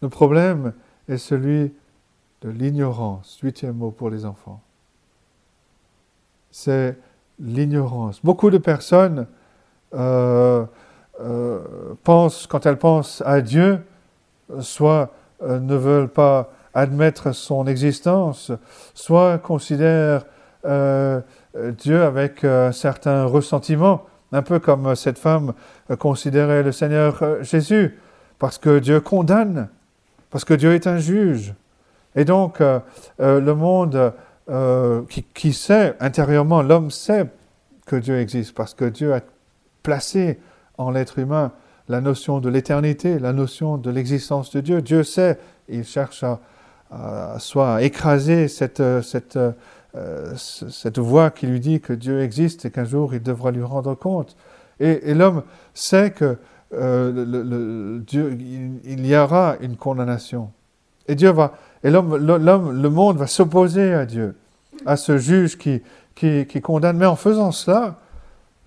[0.01, 0.73] Le problème
[1.07, 1.73] est celui
[2.41, 3.39] de l'ignorance.
[3.41, 4.61] Huitième mot pour les enfants.
[6.51, 6.97] C'est
[7.39, 8.19] l'ignorance.
[8.23, 9.27] Beaucoup de personnes
[9.93, 10.65] euh,
[11.21, 11.59] euh,
[12.03, 13.83] pensent, quand elles pensent à Dieu,
[14.59, 15.11] soit
[15.43, 18.51] euh, ne veulent pas admettre son existence,
[18.93, 20.25] soit considèrent
[21.77, 25.53] Dieu avec un certain ressentiment, un peu comme cette femme
[25.99, 27.99] considérait le Seigneur Jésus,
[28.39, 29.67] parce que Dieu condamne,
[30.31, 31.53] parce que Dieu est un juge.
[32.15, 32.59] Et donc,
[33.19, 34.13] le monde
[34.49, 35.03] euh,
[35.33, 37.27] qui, sait, intérieurement, l'homme sait
[37.85, 39.21] que Dieu existe, parce que Dieu a
[39.83, 40.39] placé
[40.77, 41.51] en l'être humain
[41.87, 44.81] la notion de l'éternité, la notion de l'existence de Dieu.
[44.81, 45.37] Dieu sait,
[45.69, 46.39] il cherche à,
[47.39, 49.39] soit écraser cette, cette,
[50.35, 53.95] cette voix qui lui dit que Dieu existe et qu'un jour il devra lui rendre
[53.95, 54.35] compte.
[54.79, 56.37] Et, l'homme sait que
[56.71, 60.51] il y aura une condamnation.
[61.07, 61.53] Et Dieu va,
[61.83, 64.35] et l'homme, le monde va s'opposer à Dieu,
[64.85, 65.81] à ce juge qui,
[66.61, 66.97] condamne.
[66.97, 67.97] Mais en faisant cela,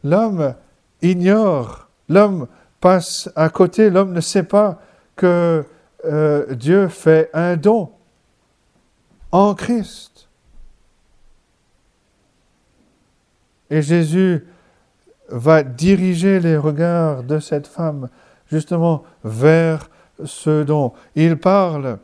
[0.04, 0.54] l'homme
[1.00, 2.46] ignore, l'homme
[2.80, 4.80] passe à côté, l'homme ne sait pas
[5.16, 5.64] que
[6.04, 7.90] euh, Dieu fait un don
[9.32, 10.28] en Christ.
[13.70, 14.44] Et Jésus
[15.28, 18.08] va diriger les regards de cette femme
[18.50, 19.88] justement vers
[20.24, 20.92] ce don.
[21.16, 21.98] Il parle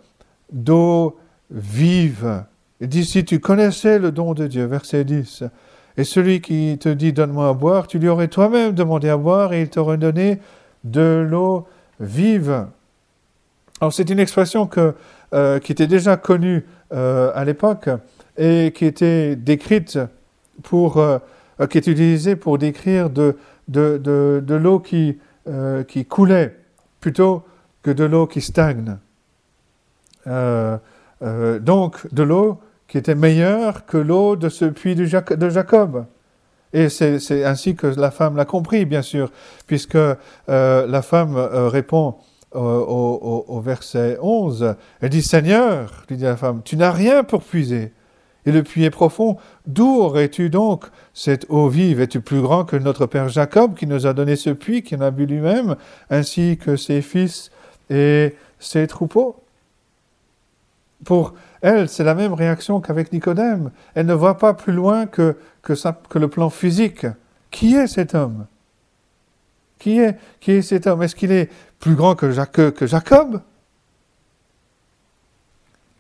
[0.53, 1.17] d'eau
[1.51, 2.45] vive.
[2.81, 5.45] Il dit, si tu connaissais le don de Dieu, verset 10,
[5.97, 9.53] et celui qui te dit, donne-moi à boire, tu lui aurais toi-même demandé à boire
[9.53, 10.41] et il t'aurait donné
[10.85, 11.67] de l'eau
[12.01, 12.67] vive.
[13.81, 14.69] Alors c'est une expression
[15.35, 17.89] euh, qui était déjà connue euh, à l'époque
[18.39, 19.99] et qui était décrite
[20.63, 21.19] pour, euh,
[21.69, 23.37] qui est utilisée pour décrire de,
[23.69, 25.19] de, de, l'eau qui,
[25.89, 26.57] qui coulait
[27.01, 27.43] plutôt
[27.83, 28.97] que de l'eau qui stagne.
[30.27, 30.79] Euh,
[31.23, 32.59] euh, donc de l'eau
[32.89, 36.07] qui était meilleure que l'eau de ce puits de, Jacob.
[36.73, 39.31] Et c'est ainsi que la femme l'a compris, bien sûr,
[39.67, 39.99] puisque
[40.49, 42.17] la femme répond
[42.55, 47.43] au, au, verset 11, elle dit, Seigneur, lui dit la femme, tu n'as rien pour
[47.43, 47.93] puiser
[48.47, 49.37] et le puits est profond.
[49.67, 52.01] D'où aurais-tu donc cette eau vive?
[52.01, 55.01] Es-tu plus grand que notre père Jacob qui nous a donné ce puits, qui en
[55.01, 55.77] a bu lui-même,
[56.11, 57.51] ainsi que ses fils
[57.91, 59.42] et ses troupeaux?
[61.05, 63.71] Pour elle, c'est la même réaction qu'avec Nicodème.
[63.95, 65.37] Elle ne voit pas plus loin que,
[65.69, 67.07] le plan physique.
[67.51, 68.47] Qui est cet homme?
[69.79, 71.03] Qui est, qui est cet homme?
[71.03, 73.41] Est-ce qu'il est plus grand que, que Jacob?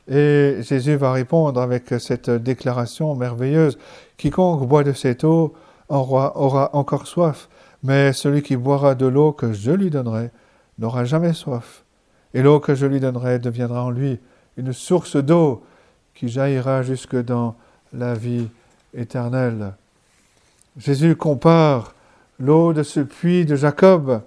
[0.08, 3.78] Et Jésus va répondre avec cette déclaration merveilleuse,
[4.16, 5.54] Quiconque boit de cette eau
[5.88, 7.48] aura, aura encore soif,
[7.82, 10.30] mais celui qui boira de l'eau que je lui donnerai
[10.78, 11.84] n'aura jamais soif.
[12.34, 14.18] Et l'eau que je lui donnerai deviendra en lui
[14.56, 15.62] une source d'eau
[16.14, 17.56] qui jaillira jusque dans
[17.92, 18.48] la vie
[18.94, 19.72] éternelle.
[20.76, 21.94] Jésus compare
[22.38, 24.22] l'eau de ce puits de Jacob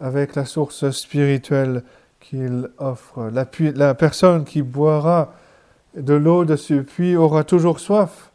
[0.00, 1.82] avec la source spirituelle
[2.20, 3.30] qu'il offre.
[3.32, 5.32] La, personne qui boira
[5.96, 8.30] de l'eau de ce puits aura toujours soif,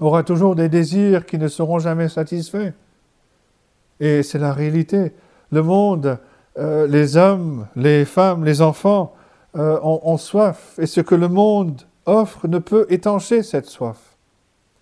[0.00, 2.72] aura toujours des désirs qui ne seront jamais satisfaits.
[4.00, 5.12] Et c'est la réalité.
[5.52, 6.18] Le monde,
[6.58, 9.14] euh, les hommes, les femmes, les enfants
[9.56, 10.78] euh, ont, soif.
[10.78, 14.16] Et ce que le monde offre ne peut étancher cette soif.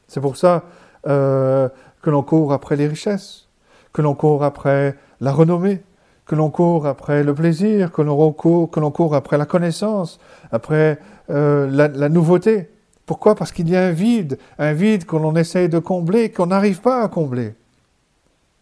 [0.08, 0.64] C'est pour ça
[1.06, 1.68] euh,
[2.00, 3.48] que l'on court après les richesses,
[3.92, 5.82] que l'on court après la renommée,
[6.26, 10.18] que l'on court après le plaisir, que l'on court, que l'on court après la connaissance,
[10.50, 10.98] après
[11.30, 12.70] euh, la, nouveauté.
[13.06, 13.34] Pourquoi?
[13.34, 16.80] Parce qu'il y a un vide, un vide que l'on essaye de combler, qu'on n'arrive
[16.80, 17.54] pas à combler.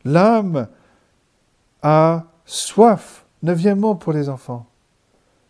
[0.04, 0.66] L'âme
[1.82, 4.66] a soif, neuvième mot pour les enfants.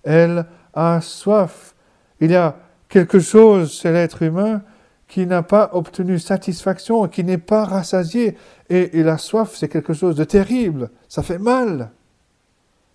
[0.03, 1.75] Elle a soif.
[2.21, 2.57] Il y a
[2.89, 4.63] quelque chose chez l'être humain
[5.09, 8.37] qui n'a pas obtenu satisfaction, qui n'est pas rassasié.
[8.69, 10.91] et la soif, c'est quelque chose de terrible.
[11.09, 11.91] Ça fait mal.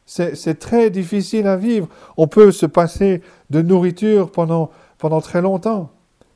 [0.06, 1.88] C'est très difficile à vivre.
[2.16, 5.90] On peut se passer de nourriture pendant, pendant très longtemps,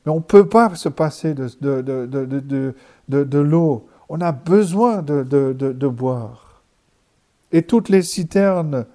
[0.04, 2.74] mais on ne peut pas se passer de, de,
[3.08, 3.86] de l'eau.
[4.08, 6.62] On a besoin de, boire.
[7.52, 8.86] Et toutes les citernes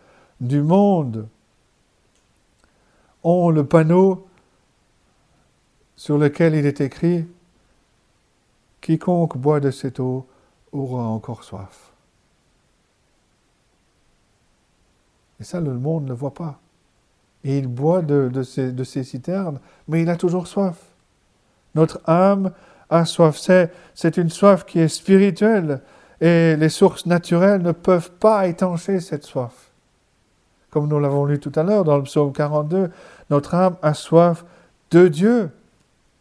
[0.42, 1.28] du monde
[3.26, 4.28] ont le panneau
[5.96, 7.26] sur lequel il est écrit
[8.82, 10.28] Quiconque boit de cette eau
[10.72, 11.92] aura encore soif.
[15.40, 16.60] Et ça, le monde ne voit pas.
[17.44, 18.44] Et il boit de, de,
[18.84, 20.78] ces citernes, mais il a toujours soif.
[21.74, 22.52] Notre âme
[22.90, 23.38] a soif.
[23.96, 25.82] C'est une soif qui est spirituelle.
[26.22, 29.65] Et les sources naturelles ne peuvent pas étancher cette soif.
[30.76, 32.92] Comme nous l'avons lu tout à l'heure dans le psaume 42,
[33.30, 34.44] notre âme a soif
[34.92, 35.50] de Dieu.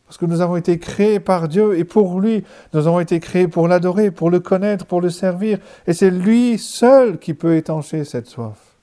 [0.07, 2.45] Parce que nous avons été créés par Dieu et pour lui.
[2.73, 5.59] Nous avons été créés pour l'adorer, pour le connaître, pour le servir.
[5.89, 8.77] Et c'est lui seul qui peut étancher cette soif.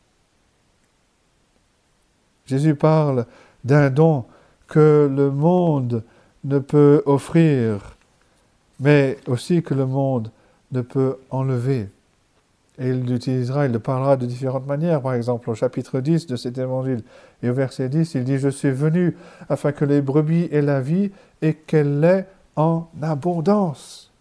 [2.47, 3.25] Jésus parle
[3.63, 4.25] d'un don
[4.67, 6.03] que le monde
[6.43, 7.95] ne peut offrir,
[8.81, 10.31] mais aussi que le monde
[10.73, 11.87] ne peut enlever.
[12.79, 15.01] Et il l'utilisera, il le parlera de différentes manières.
[15.01, 17.03] Par exemple, au chapitre 10 de cet évangile
[17.43, 19.15] et au verset 10, il dit Je suis venu
[19.49, 24.11] afin que les brebis aient la vie et qu'elle l'ait en abondance.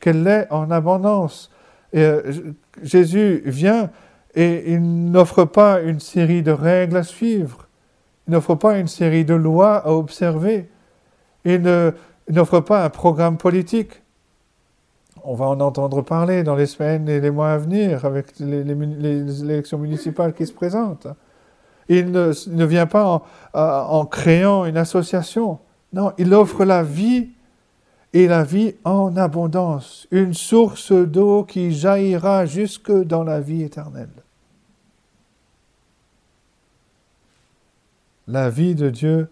[0.00, 1.50] Qu'elle l'ait en abondance.
[1.92, 2.32] Et euh,
[2.82, 3.90] Jésus vient
[4.34, 7.68] et il n'offre pas une série de règles à suivre.
[8.26, 10.68] Il n'offre pas une série de lois à observer.
[11.44, 11.62] Il
[12.28, 14.02] n'offre pas un programme politique.
[15.24, 19.42] On va en entendre parler dans les semaines et les mois à venir avec les,
[19.42, 21.08] élections municipales qui se présentent.
[21.88, 23.22] Il ne, vient pas en,
[23.54, 25.58] en créant une association.
[25.92, 27.30] Non, il offre la vie
[28.12, 34.08] et la vie en abondance, une source d'eau qui jaillira jusque dans la vie éternelle.
[38.28, 39.28] la vie de Dieu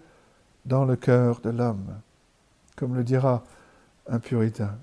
[0.64, 2.00] dans le cœur de l'homme,
[2.76, 3.42] comme le dira
[4.08, 4.76] un puritain.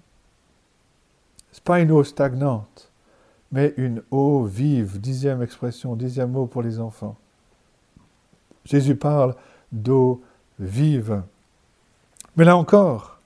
[1.51, 2.91] Ce n'est pas une eau stagnante,
[3.51, 7.17] mais une eau vive, dixième expression, dixième mot pour les enfants.
[8.65, 9.35] Jésus parle
[9.71, 10.21] d'eau
[10.59, 11.23] vive.
[12.35, 13.19] Mais là encore,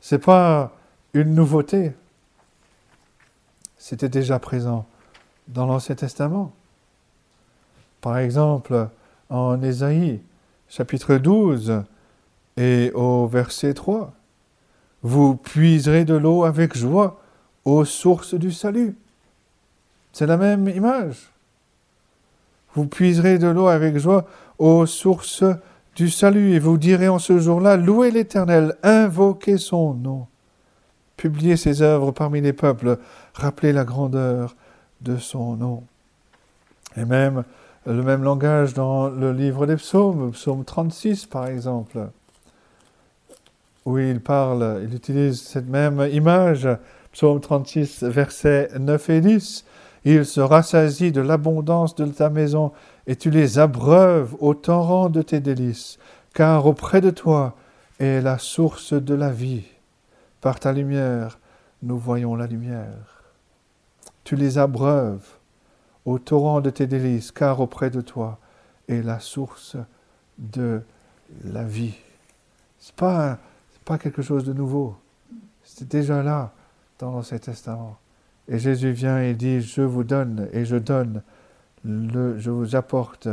[0.00, 0.72] ce n'est pas
[1.14, 1.92] une nouveauté.
[3.78, 4.86] C'était déjà présent
[5.48, 6.52] dans l'Ancien Testament.
[8.00, 8.88] Par exemple,
[9.28, 10.20] en Ésaïe,
[10.68, 11.82] chapitre 12
[12.56, 14.12] et au verset 3,
[15.02, 17.20] vous puiserez de l'eau avec joie
[17.64, 18.96] aux sources du salut.
[20.12, 21.30] C'est la même image.
[22.74, 24.26] Vous puiserez de l'eau avec joie
[24.58, 25.44] aux sources
[25.96, 30.26] du salut et vous direz en ce jour-là, louez l'Éternel, invoquez son nom,
[31.16, 32.98] publiez ses œuvres parmi les peuples,
[33.34, 34.54] rappelez la grandeur
[35.00, 35.82] de son nom.
[36.96, 37.44] Et même
[37.86, 42.10] le même langage dans le livre des psaumes, psaume 36 par exemple,
[43.84, 46.68] où il parle, il utilise cette même image,
[47.12, 49.64] psaume 36, versets 9 et 10.
[50.04, 52.72] Il se rassasie de l'abondance de ta maison
[53.06, 55.98] et tu les abreuves au torrent de tes délices,
[56.34, 57.56] car auprès de toi
[57.98, 59.64] est la source de la vie.
[60.40, 61.38] Par ta lumière,
[61.82, 63.24] nous voyons la lumière.
[64.24, 65.26] Tu les abreuves
[66.04, 68.38] au torrent de tes délices, car auprès de toi
[68.88, 69.76] est la source
[70.38, 70.80] de
[71.44, 71.94] la vie.
[72.78, 73.38] Ce n'est pas,
[73.90, 74.94] pas quelque chose de nouveau.
[75.64, 76.52] C'est déjà là
[77.00, 77.98] dans l'Ancien Testament.
[78.46, 81.22] Et Jésus vient et dit, je vous donne et je donne,
[81.82, 83.26] le, je vous apporte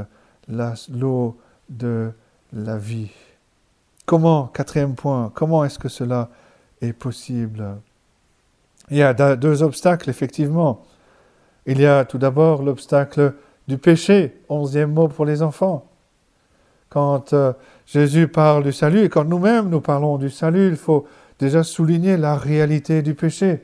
[0.50, 1.38] l'eau
[1.70, 2.12] de
[2.54, 3.12] la vie.
[4.08, 6.30] Comment, quatrième point, comment est-ce que cela
[6.82, 7.78] est possible?
[8.90, 10.88] Il y a deux obstacles, effectivement.
[11.68, 13.36] Il y a tout d'abord l'obstacle
[13.68, 15.88] du péché, onzième mot pour les enfants.
[16.90, 17.54] Quand euh,
[17.86, 21.08] Jésus parle du salut et quand nous-mêmes nous parlons du salut, il faut
[21.40, 23.62] déjà souligner la réalité du péché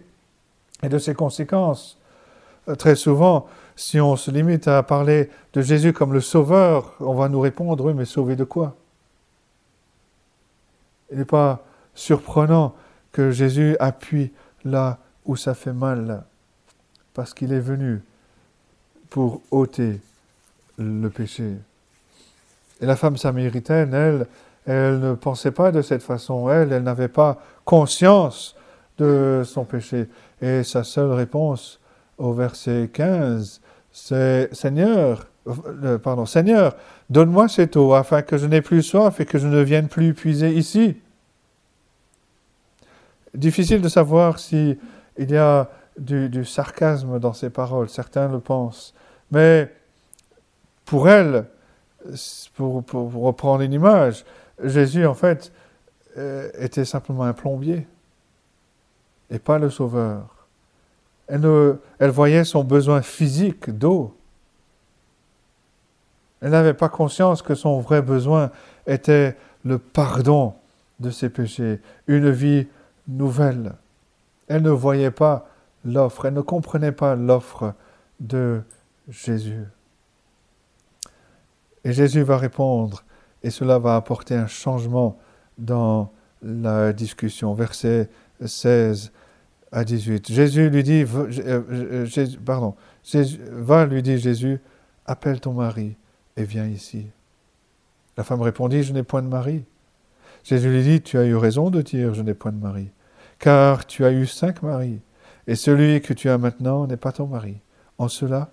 [0.81, 1.97] et de ses conséquences.
[2.67, 7.13] Euh, très souvent, si on se limite à parler de Jésus comme le sauveur, on
[7.13, 8.75] va nous répondre, mais sauver de quoi?
[11.11, 11.63] Il n'est pas
[11.95, 12.73] surprenant
[13.11, 14.31] que Jésus appuie
[14.65, 16.23] là où ça fait mal
[17.13, 18.01] parce qu'il est venu
[19.09, 19.99] pour ôter
[20.77, 21.53] le péché.
[22.83, 24.27] Et la femme samaritaine, elle,
[24.65, 26.49] elle ne pensait pas de cette façon.
[26.49, 28.57] Elle, elle n'avait pas conscience
[28.97, 30.09] de son péché.
[30.41, 31.79] Et sa seule réponse
[32.17, 36.75] au verset 15, c'est Seigneur, euh, pardon, Seigneur,
[37.09, 40.13] donne-moi cette eau afin que je n'ai plus soif et que je ne vienne plus
[40.13, 40.97] puiser ici.
[43.33, 44.77] Difficile de savoir si
[45.17, 48.93] il y a du, sarcasme dans ses paroles, certains le pensent.
[49.31, 49.73] Mais
[50.83, 51.45] pour elle,
[52.55, 52.83] pour,
[53.15, 54.25] reprendre une image,
[54.63, 55.51] Jésus, en fait,
[56.17, 57.87] euh, était simplement un plombier
[59.29, 60.47] et pas le sauveur.
[61.27, 64.15] Elle, elle voyait son besoin physique d'eau.
[66.41, 68.51] Elle n'avait pas conscience que son vrai besoin
[68.85, 70.53] était le pardon
[70.99, 72.67] de ses péchés, une vie
[73.07, 73.73] nouvelle.
[74.47, 75.47] Elle ne voyait pas
[75.85, 77.73] l'offre, elle ne comprenait pas l'offre
[78.19, 78.61] de
[79.09, 79.65] Jésus.
[81.83, 83.03] Et Jésus va répondre,
[83.43, 85.19] et cela va apporter un changement
[85.57, 87.53] dans la discussion.
[87.53, 88.09] Verset
[88.43, 89.11] 16
[89.71, 90.31] à 18.
[90.31, 92.75] Jésus lui dit, euh, euh, pardon,
[93.51, 94.59] va, lui dit Jésus,
[95.05, 95.97] appelle ton mari
[96.37, 97.07] et viens ici.
[98.15, 99.65] La femme répondit, je n'ai point de mari.
[100.43, 102.89] Jésus lui dit, tu as eu raison de dire, je n'ai point de mari,
[103.39, 104.99] car tu as eu cinq maris,
[105.47, 107.57] et celui que tu as maintenant n'est pas ton mari.
[107.97, 108.51] En cela,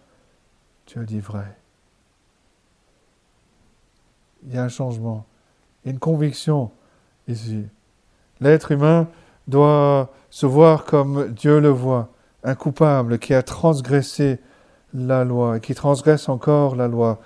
[0.86, 1.59] tu as dit vrai.
[4.46, 5.26] Il y a un changement,
[5.84, 6.70] une conviction
[7.28, 7.64] ici.
[8.40, 9.08] L'être humain
[9.48, 12.08] doit se voir comme Dieu le voit,
[12.44, 14.38] un coupable qui a transgressé
[14.94, 17.20] la loi et qui transgresse encore la loi.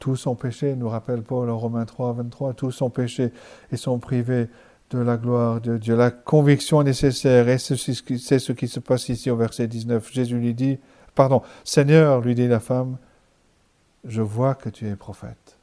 [0.00, 3.32] Tout son péché, nous rappelle Paul en Romains 3, 23, tout son péché
[3.72, 4.48] et sont privés
[4.90, 5.96] de la gloire de Dieu.
[5.96, 10.12] La conviction est nécessaire et c'est ce qui se passe ici au verset 19.
[10.12, 10.78] Jésus lui dit,
[11.14, 12.96] pardon, Seigneur, lui dit la femme,
[14.04, 15.57] je vois que tu es prophète.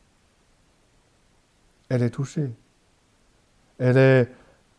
[1.89, 2.49] Elle est touchée.
[3.77, 4.29] Elle est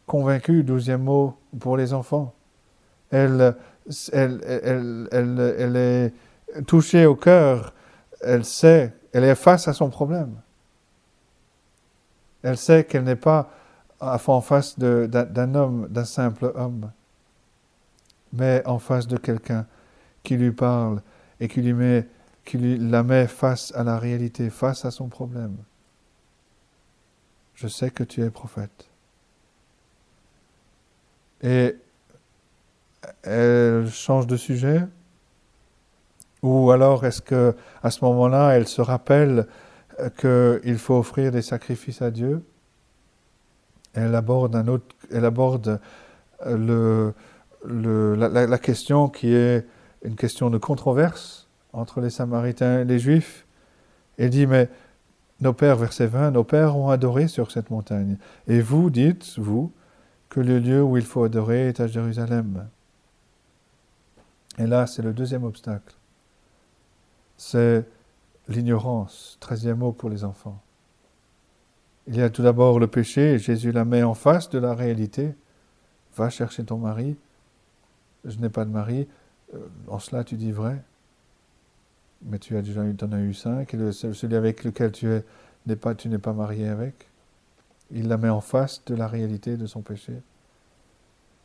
[0.07, 2.35] convaincue, douzième mot pour les enfants.
[3.11, 3.55] Elle,
[5.77, 6.13] est
[6.67, 7.75] touchée au cœur.
[8.21, 10.35] Elle sait, elle est face à son problème.
[12.43, 13.51] Elle sait qu'elle n'est pas
[14.01, 16.91] en face d'un homme, d'un simple homme,
[18.33, 19.67] mais en face de quelqu'un
[20.23, 21.03] qui lui parle
[21.41, 22.07] et qui, lui met,
[22.45, 25.57] qui la met face à la réalité, face à son problème.
[27.57, 28.89] Je sais que tu es prophète.
[31.43, 31.75] Et
[33.23, 34.83] elle change de sujet?
[36.43, 39.47] Ou alors est-ce que à ce moment-là, elle se rappelle
[40.19, 42.45] qu'il faut offrir des sacrifices à Dieu?
[43.95, 45.81] Elle aborde, un autre, elle aborde
[46.45, 47.11] euh,
[47.65, 49.67] le, la, question qui est
[50.05, 53.47] une question de controverse entre les Samaritains et les Juifs.
[54.19, 54.69] Elle dit, mais
[55.41, 58.17] nos pères, verset 20, nos pères ont adoré sur cette montagne.
[58.47, 59.73] Et vous dites, vous,
[60.29, 62.69] que le lieu où il faut adorer est à Jérusalem.
[64.59, 65.95] Et là, c'est le deuxième obstacle.
[67.37, 67.87] C'est
[68.49, 70.61] l'ignorance, treizième mot pour les enfants.
[72.07, 75.35] Il y a tout d'abord le péché, Jésus la met en face de la réalité.
[76.17, 77.17] Va chercher ton mari.
[78.25, 79.07] Je n'ai pas de mari.
[79.55, 79.59] Euh,
[79.89, 80.83] en cela, tu dis vrai.
[82.25, 85.25] Mais tu as déjà eu, en as eu cinq, et celui avec lequel tu es,
[85.67, 87.09] n'es pas, pas marié avec.
[87.93, 90.15] Il la met en face de la réalité de son péché.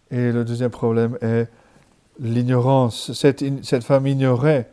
[0.10, 1.48] Et le deuxième problème est
[2.20, 3.14] l'ignorance.
[3.14, 4.70] Cette, cette femme ignorait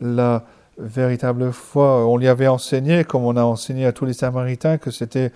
[0.00, 0.44] la,
[0.78, 2.06] véritable foi.
[2.06, 5.32] On lui avait enseigné, comme on a enseigné à tous les Samaritains, que c'était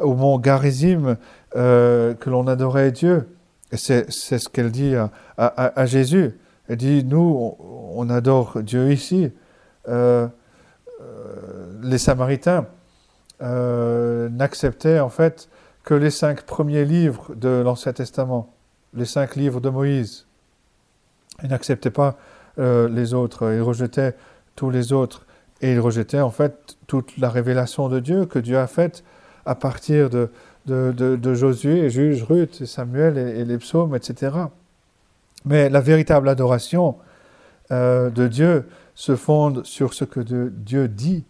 [0.00, 1.16] au mont Garizim
[1.54, 3.28] euh, que l'on adorait Dieu.
[3.72, 4.94] Et c'est, ce qu'elle dit
[5.36, 6.38] à, Jésus.
[6.68, 7.56] Elle dit, nous,
[7.94, 9.30] on, adore Dieu ici.
[9.88, 10.26] Euh,
[11.00, 12.66] euh, les Samaritains
[13.40, 15.48] n'acceptaient en fait
[15.84, 18.54] que les cinq premiers livres de l'Ancien Testament,
[18.94, 20.26] les cinq livres de Moïse.
[21.42, 22.16] Ils n'acceptaient pas
[22.56, 23.52] les autres.
[23.52, 24.14] Ils rejetaient
[24.56, 25.26] tous les autres.
[25.60, 29.04] Et il rejetait en fait toute la révélation de Dieu que Dieu a faite
[29.46, 34.32] à partir de, Josué, Juge, Ruth, Samuel et, les psaumes, etc.
[35.44, 36.96] Mais la véritable adoration
[37.70, 38.66] euh, de Dieu
[38.96, 41.24] se fonde sur ce que Dieu dit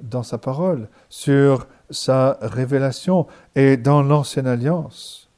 [0.00, 3.26] dans sa parole, sur sa révélation.
[3.54, 5.30] Et dans l'Ancienne Alliance,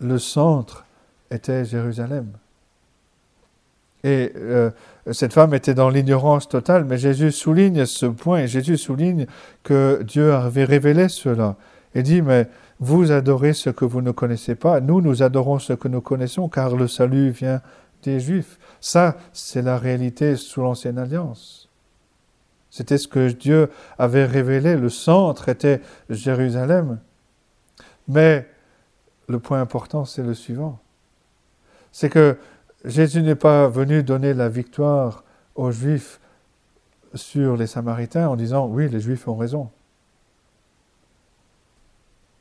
[0.00, 0.86] le centre
[1.30, 2.32] était Jérusalem.
[4.04, 4.70] Et euh,
[5.12, 9.26] cette femme était dans l'ignorance totale, mais Jésus souligne ce point, Jésus souligne
[9.62, 11.56] que Dieu avait révélé cela.
[11.94, 12.48] Et dit, mais
[12.80, 16.48] vous adorez ce que vous ne connaissez pas, nous, nous adorons ce que nous connaissons,
[16.48, 17.60] car le salut vient
[18.02, 18.58] des Juifs.
[18.84, 21.70] Ça, c'est la réalité sous l'Ancienne Alliance.
[22.68, 24.76] C'était ce que Dieu avait révélé.
[24.76, 25.80] Le centre était
[26.10, 27.00] Jérusalem.
[28.08, 28.46] Mais
[29.26, 30.80] le point important, c'est le suivant.
[31.92, 32.36] C'est que
[32.84, 35.24] Jésus n'est pas venu donner la victoire
[35.54, 36.20] aux Juifs
[37.14, 39.70] sur les Samaritains en disant oui, les Juifs ont raison.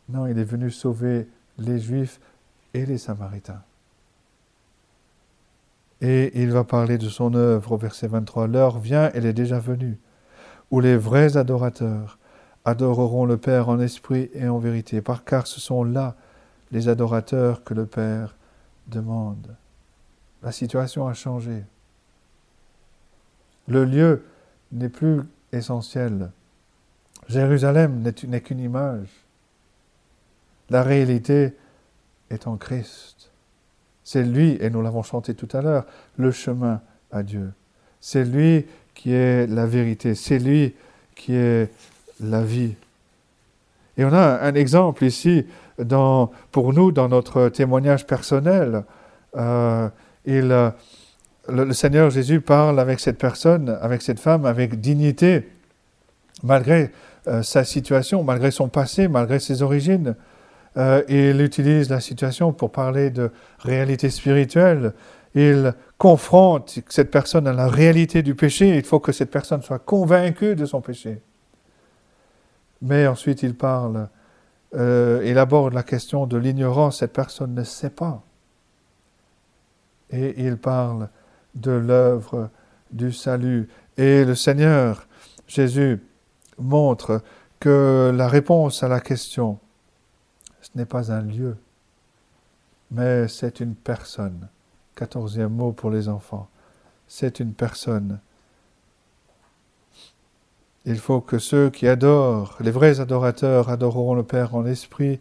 [0.09, 1.25] Non, il est venu sauver
[1.57, 2.19] les Juifs
[2.73, 3.61] et les Samaritains.
[6.03, 8.47] Et il va parler de son œuvre au verset 23.
[8.47, 9.97] L'heure vient, elle est déjà venue,
[10.69, 12.19] où les vrais adorateurs
[12.65, 16.15] adoreront le Père en esprit et en vérité, car ce sont là
[16.71, 18.35] les adorateurs que le Père
[18.87, 19.55] demande.
[20.41, 21.63] La situation a changé.
[23.69, 24.25] Le lieu
[24.73, 25.21] n'est plus
[25.53, 26.31] essentiel.
[27.29, 29.07] Jérusalem n'est qu'une image.
[30.69, 31.55] La réalité
[32.29, 33.22] est en Christ.
[34.03, 35.85] C'est lui, et nous l'avons chanté tout à l'heure,
[36.17, 36.81] le chemin
[37.11, 37.51] à Dieu.
[38.01, 40.15] C'est lui qui est la vérité.
[40.15, 40.75] C'est lui
[41.15, 41.71] qui est
[42.19, 42.75] la vie.
[43.97, 45.45] Et on a un exemple ici
[46.51, 48.83] pour nous dans notre témoignage personnel.
[49.35, 49.89] Euh,
[50.25, 50.71] il,
[51.49, 55.49] le, Seigneur Jésus parle avec cette personne, avec cette femme, avec dignité,
[56.43, 56.91] malgré
[57.27, 60.15] euh, sa situation, malgré son passé, malgré ses origines.
[60.77, 64.93] Euh, il utilise la situation pour parler de réalité spirituelle.
[65.35, 68.75] Il confronte cette personne à la réalité du péché.
[68.77, 71.21] Il faut que cette personne soit convaincue de son péché.
[72.81, 74.09] Mais ensuite, il parle,
[74.75, 76.99] euh, il aborde la question de l'ignorance.
[76.99, 78.23] Cette personne ne sait pas
[80.13, 81.09] et il parle
[81.55, 82.49] de l'œuvre
[82.91, 83.67] du salut.
[83.97, 85.07] Et le Seigneur
[85.47, 86.01] Jésus
[86.59, 87.21] montre
[87.59, 89.59] que la réponse à la question,
[90.75, 91.57] n'est pas un lieu,
[92.91, 94.47] mais c'est une personne.
[94.95, 96.47] Quatorzième mot pour les enfants.
[97.07, 98.19] C'est une personne.
[100.85, 105.19] Il faut que ceux qui adorent, les vrais adorateurs, adoreront le Père en esprit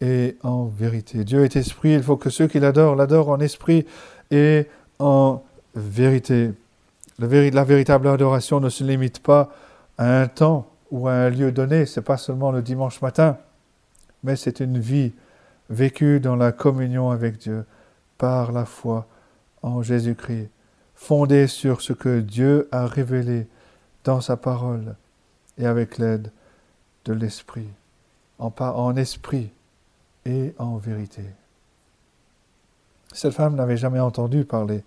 [0.00, 1.24] et en vérité.
[1.24, 3.86] Dieu est esprit, il faut que ceux qui l'adorent l'adorent en esprit
[4.30, 4.66] et
[4.98, 5.42] en
[5.74, 6.52] vérité.
[7.18, 9.50] La véritable adoration ne se limite pas
[9.96, 13.38] à un temps ou à un lieu donné, c'est pas seulement le dimanche matin,
[14.22, 15.12] mais c'est une vie
[15.70, 17.64] vécue dans la communion avec Dieu
[18.18, 19.06] par la foi
[19.62, 20.48] en Jésus-Christ,
[20.94, 23.46] fondée sur ce que Dieu a révélé
[24.04, 24.94] dans sa parole
[25.58, 26.30] et avec l'aide
[27.04, 27.68] de l'Esprit,
[28.38, 29.50] en, esprit
[30.24, 31.22] et en vérité.
[33.12, 34.84] Cette femme n'avait jamais entendu parler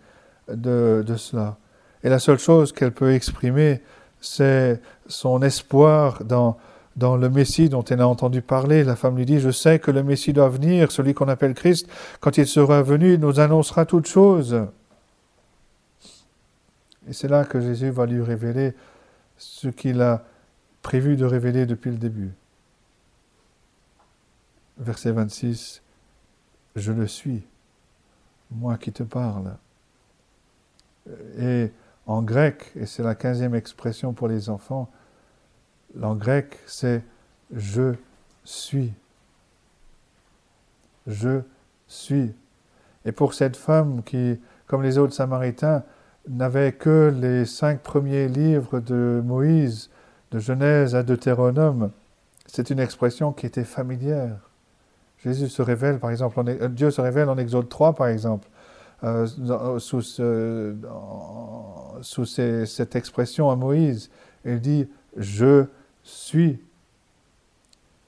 [0.47, 1.57] de, cela.
[2.03, 3.81] Et la seule chose qu'elle peut exprimer,
[4.21, 6.57] c'est son espoir dans,
[6.99, 8.83] dans le Messie dont elle a entendu parler.
[8.83, 11.87] La femme lui dit, je sais que le Messie doit venir, celui qu'on appelle Christ.
[12.19, 14.67] Quand il sera venu, il nous annoncera toutes choses.
[17.07, 18.73] Et c'est là que Jésus va lui révéler
[19.37, 20.25] ce qu'il a
[20.81, 22.31] prévu de révéler depuis le début.
[24.77, 25.81] verset 26,
[26.75, 27.43] je le suis,
[28.51, 29.55] moi qui te parle.
[31.39, 31.71] Et
[32.05, 34.89] en grec, et c'est la quinzième expression pour les enfants,
[36.01, 37.01] en grec, c'est
[37.53, 37.93] je
[38.43, 38.93] suis.
[41.07, 41.41] Je
[41.87, 42.33] suis.
[43.05, 45.83] Et pour cette femme qui, comme les autres Samaritains,
[46.27, 49.89] n'avait que les cinq premiers livres de Moïse,
[50.31, 51.91] de Genèse à Deutéronome,
[52.45, 54.37] c'est une expression qui était familière.
[55.23, 58.47] Jésus se révèle, par exemple, Dieu se révèle en Exode 3, par exemple,
[59.03, 59.25] euh,
[59.79, 60.01] sous,
[62.25, 64.09] cette expression à Moïse.
[64.45, 64.87] Il dit
[65.17, 65.65] Je
[66.09, 66.59] suis.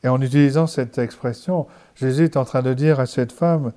[0.04, 3.72] Et en utilisant cette expression, Jésus est en train de dire à cette femme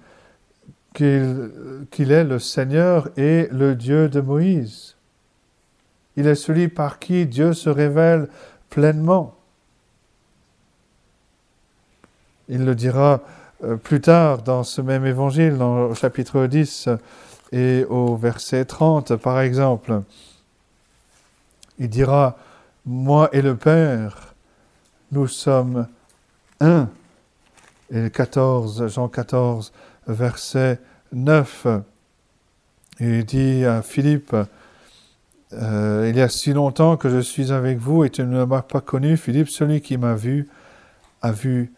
[0.94, 4.96] qu'il est le Seigneur et le Dieu de Moïse.
[6.16, 8.28] Il est celui par qui Dieu se révèle
[8.70, 9.34] pleinement.
[12.48, 13.20] Il le dira
[13.64, 16.88] euh, plus tard dans ce même évangile, dans le chapitre 10
[17.52, 20.02] et au verset 30 par exemple.
[21.78, 22.36] Il dira,
[22.86, 24.34] Moi et le Père,
[25.10, 25.88] nous sommes
[26.60, 26.90] un.
[27.90, 29.72] Et 14, Jean 14,
[30.06, 30.78] verset
[31.12, 31.66] 9,
[33.00, 34.36] il dit à Philippe,
[35.54, 38.62] euh, il y a si longtemps que je suis avec vous et tu ne m'as
[38.62, 40.48] pas connu, Philippe, celui qui m'a vu
[41.22, 41.72] a vu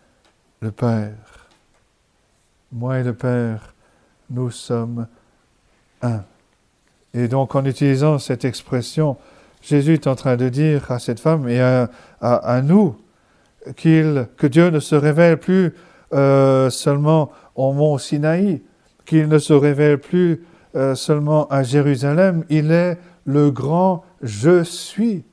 [0.61, 1.49] le Père.
[2.73, 3.75] Moi et le Père,
[4.31, 5.07] nous sommes
[6.03, 6.25] un.
[7.15, 9.17] Et donc en utilisant cette expression,
[9.67, 12.95] Jésus est en train de dire à cette femme et à, nous
[13.75, 15.75] qu'il, que Dieu ne se révèle plus
[16.13, 18.63] euh, seulement au mont Sinaï,
[19.05, 20.45] qu'il ne se révèle plus
[20.77, 25.25] euh, seulement à Jérusalem, il est le grand Je suis,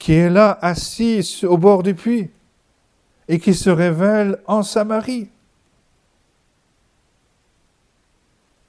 [0.00, 2.30] qui est là assis au bord du puits
[3.28, 5.30] et qui se révèle en Samarie.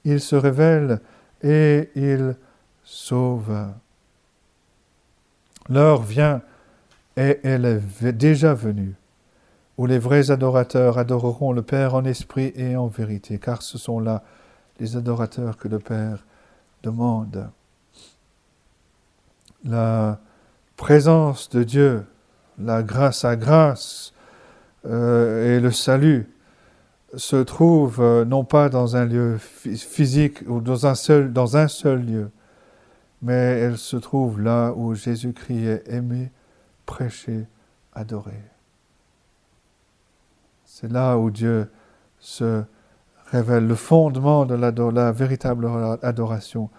[0.04, 1.00] Il se révèle
[1.42, 2.36] et il
[2.84, 3.72] sauve.
[5.68, 6.42] L'heure vient
[7.16, 8.94] et elle est déjà venue
[9.76, 14.00] où les vrais adorateurs adoreront le Père en esprit et en vérité, car ce sont
[14.00, 14.24] là
[14.80, 16.24] les adorateurs que le Père
[16.82, 17.48] demande.
[19.64, 20.18] La
[20.76, 22.04] présence de Dieu,
[22.58, 24.12] la grâce à grâce
[24.86, 26.28] euh, et le salut
[27.16, 32.30] se trouvent euh, non pas dans un lieu physique ou dans un seul lieu,
[33.22, 36.30] mais elle se trouve là où Jésus-Christ est aimé,
[36.86, 37.46] prêché,
[37.92, 38.40] adoré.
[40.64, 41.70] C'est là où Dieu
[42.18, 42.62] se
[43.26, 43.66] révèle.
[43.66, 45.68] Le fondement de la, véritable
[46.02, 46.70] adoration,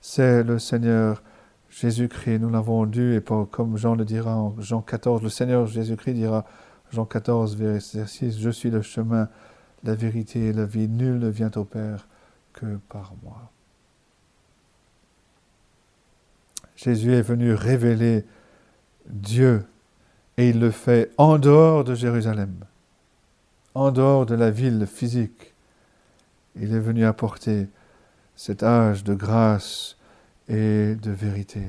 [0.00, 1.22] c'est le Seigneur
[1.70, 2.38] Jésus-Christ.
[2.40, 6.44] Nous l'avons dû, et comme Jean le dira en Jean 14, le Seigneur Jésus-Christ dira,
[6.92, 9.28] Jean 14, verset 6, Je suis le chemin,
[9.82, 10.88] la vérité et la vie.
[10.88, 12.06] Nul ne vient au Père
[12.52, 13.50] que par moi.
[16.76, 18.24] Jésus est venu révéler
[19.06, 19.64] Dieu
[20.36, 22.54] et il le fait en dehors de Jérusalem
[23.76, 25.52] en dehors de la ville physique.
[26.58, 27.68] Il est venu apporter
[28.34, 29.98] cet âge de grâce
[30.48, 31.60] et de vérité.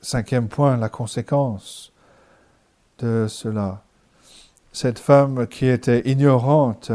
[0.00, 1.92] Cinquième point, la conséquence
[3.00, 3.82] de cela.
[4.72, 6.92] Cette femme qui était ignorante,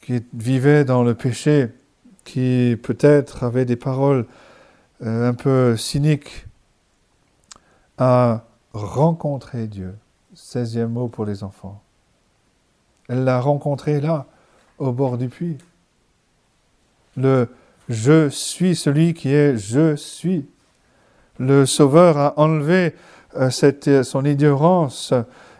[0.00, 1.68] qui vivait dans le péché,
[2.24, 4.26] qui peut-être avait des paroles
[5.02, 6.46] un peu cyniques,
[7.98, 8.42] a
[8.72, 9.96] rencontré Dieu.
[10.34, 11.82] Seizième mot pour les enfants.
[13.08, 14.26] Elle l'a rencontré là,
[14.78, 15.58] au bord du puits.
[17.16, 17.48] Le
[17.90, 20.46] je suis celui qui est je suis.
[21.40, 22.94] Le Sauveur a enlevé
[23.36, 25.12] euh, cette, son ignorance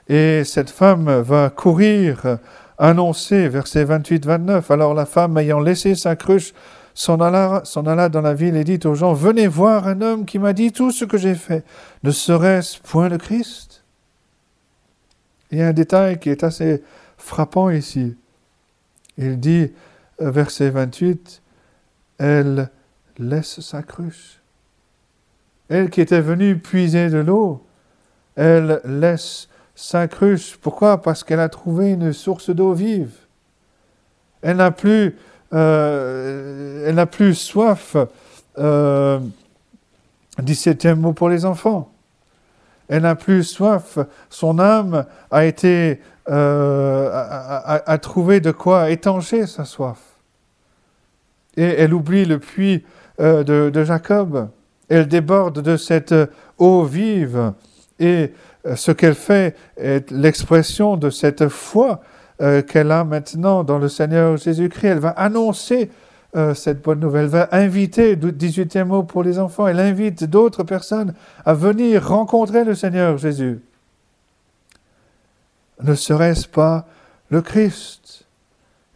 [0.09, 2.39] et cette femme va courir,
[2.79, 4.73] annoncer, verset 28-29.
[4.73, 6.55] Alors la femme, ayant laissé sa cruche,
[6.95, 10.53] s'en alla, dans la ville et dit aux gens, Venez voir un homme qui m'a
[10.53, 11.65] dit tout ce que j'ai fait.
[12.03, 13.85] Ne serait-ce point le Christ?
[15.51, 16.83] Il y a un détail qui est assez
[17.19, 18.17] frappant ici.
[19.19, 19.73] Il dit,
[20.19, 21.43] verset 28,
[22.19, 22.71] elle
[23.19, 24.41] laisse sa cruche.
[25.69, 27.65] Elle qui était venue puiser de l'eau,
[28.37, 30.57] elle laisse sa cruche.
[30.57, 31.01] Pourquoi?
[31.01, 33.13] Parce qu'elle a trouvé une source d'eau vive.
[34.43, 35.17] Elle n'a plus,
[35.53, 37.97] euh, elle n'a plus soif.
[38.59, 39.21] Euh,
[40.39, 41.91] 17e mot pour les enfants.
[42.89, 43.99] Elle n'a plus soif.
[44.29, 47.11] Son âme a été euh,
[47.87, 49.99] à, trouver de quoi étancher sa soif.
[51.57, 52.85] Et elle oublie le puits
[53.21, 54.49] euh, de, Jacob.
[54.89, 56.15] Elle déborde de cette
[56.59, 57.53] eau vive.
[57.99, 58.33] Et
[58.67, 62.01] euh, ce qu'elle fait est l'expression de cette foi
[62.41, 64.87] euh, qu'elle a maintenant dans le Seigneur Jésus-Christ.
[64.87, 65.91] Elle va annoncer
[66.37, 70.63] euh, cette bonne nouvelle, elle va inviter, 18e mot pour les enfants, elle invite d'autres
[70.63, 71.13] personnes
[71.45, 73.61] à venir rencontrer le Seigneur Jésus.
[75.83, 76.87] Ne serait-ce pas
[77.31, 78.27] le Christ?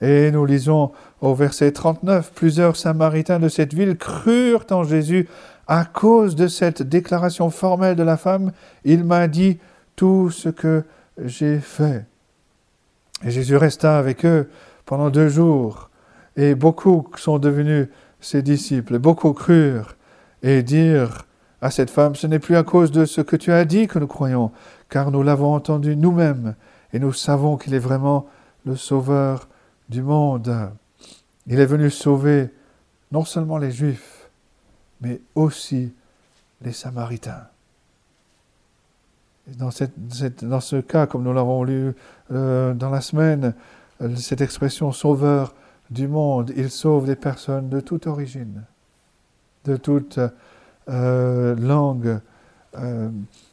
[0.00, 5.28] Et nous lisons au verset 39, plusieurs Samaritains de cette ville crurent en Jésus
[5.66, 8.52] à cause de cette déclaration formelle de la femme.
[8.84, 9.58] Il m'a dit
[9.96, 10.84] tout ce que
[11.18, 12.04] j'ai fait.
[13.24, 14.48] Et Jésus resta avec eux
[14.84, 15.90] pendant deux jours,
[16.36, 17.88] et beaucoup sont devenus
[18.20, 19.96] ses disciples, et beaucoup crurent,
[20.42, 21.26] et dirent
[21.62, 23.98] à cette femme, ce n'est plus à cause de ce que tu as dit que
[23.98, 24.52] nous croyons,
[24.90, 26.54] car nous l'avons entendu nous-mêmes,
[26.92, 28.26] et nous savons qu'il est vraiment
[28.66, 29.48] le Sauveur
[29.88, 30.70] du monde.
[31.46, 32.50] Il est venu sauver
[33.10, 34.28] non seulement les Juifs,
[35.00, 35.94] mais aussi
[36.60, 37.46] les Samaritains.
[39.46, 41.92] Dans, ce cas, comme nous l'avons lu
[42.32, 43.54] euh, dans la semaine,
[44.00, 45.54] euh, cette expression sauveur
[45.90, 48.62] du monde, il sauve des personnes de toute origine,
[49.66, 50.18] de toute
[50.88, 52.20] euh, langue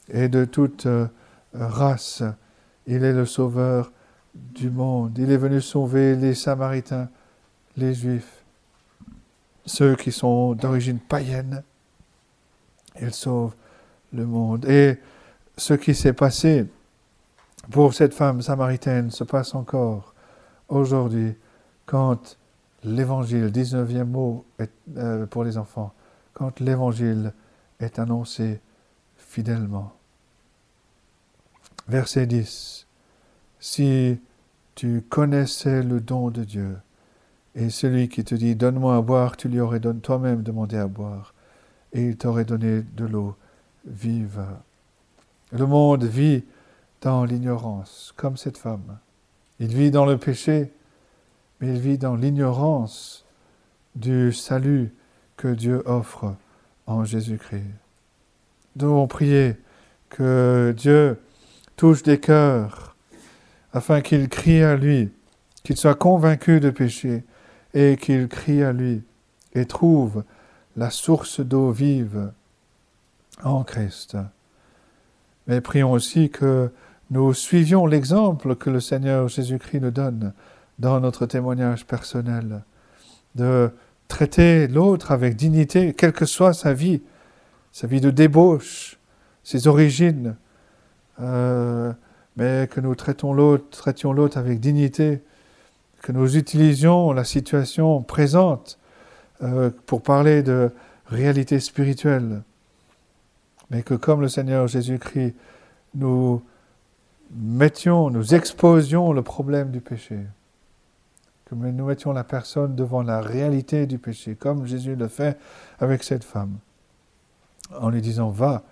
[0.10, 0.88] et de toute
[1.54, 2.24] race.
[2.88, 3.92] Il est le sauveur
[4.34, 5.18] du monde.
[5.18, 7.10] Il est venu sauver les Samaritains,
[7.76, 8.44] les Juifs,
[9.66, 11.64] ceux qui sont d'origine païenne.
[13.00, 13.54] Il sauve
[14.14, 14.66] le monde.
[14.66, 14.98] Et
[15.58, 16.66] ce qui s'est passé
[17.70, 20.14] pour cette femme samaritaine se passe encore
[20.70, 21.36] aujourd'hui
[21.86, 22.38] quand
[22.84, 24.46] l'évangile, 19e mot
[24.98, 25.94] euh, pour les enfants,
[26.34, 27.34] quand l'évangile
[27.80, 28.60] est annoncé
[29.18, 29.94] fidèlement.
[31.88, 32.88] Verset 10.
[33.60, 34.20] Si
[34.76, 36.78] tu connaissais le don de Dieu,
[37.54, 41.34] et celui qui te dit Donne-moi à boire, tu lui aurais toi-même demandé à boire,
[41.94, 43.36] et il t'aurait donné de l'eau
[43.86, 44.42] vive.
[45.52, 46.44] Le monde vit
[47.02, 49.00] dans l'ignorance, comme cette femme.
[49.60, 50.72] Il vit dans le péché,
[51.60, 53.26] mais il vit dans l'ignorance
[53.96, 54.94] du salut
[55.36, 56.36] que Dieu offre
[56.88, 57.66] en Jésus-Christ.
[58.76, 59.58] Nous devons prier
[60.10, 61.20] que Dieu
[61.76, 62.96] touche des cœurs
[63.74, 65.12] afin qu'il crie à lui,
[65.64, 67.24] qu'il soit convaincu de péché
[67.74, 69.04] et qu'il crie à lui
[69.54, 70.24] et trouve
[70.78, 72.32] la source d'eau vive
[73.44, 74.18] en Christ.
[75.48, 76.72] Mais prions aussi que
[77.10, 80.34] nous suivions l'exemple que le Seigneur Jésus-Christ nous donne
[80.80, 82.64] dans notre témoignage personnel,
[83.36, 83.70] de
[84.08, 87.02] traiter l'autre avec dignité, quelle que soit sa vie,
[87.72, 88.98] sa vie de débauche,
[89.44, 90.36] ses origines,
[91.22, 91.94] euh,
[92.38, 95.22] mais que nous traitons l'autre, traitions l'autre avec dignité,
[96.02, 98.80] que nous utilisions la situation présente
[99.44, 100.72] euh, pour parler de
[101.08, 102.42] réalité spirituelle,
[103.72, 105.34] mais que comme le Seigneur Jésus-Christ,
[105.96, 106.44] nous
[107.34, 110.20] mettions, nous exposions le problème du péché,
[111.46, 115.40] que nous mettions la personne devant la réalité du péché, comme Jésus le fait
[115.80, 116.58] avec cette femme,
[117.80, 118.64] en lui disant va,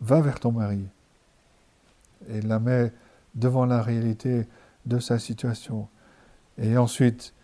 [0.00, 0.84] va vers ton mari,
[2.28, 2.92] et la met
[3.34, 4.46] devant la réalité
[4.86, 5.88] de sa situation,
[6.56, 7.34] et ensuite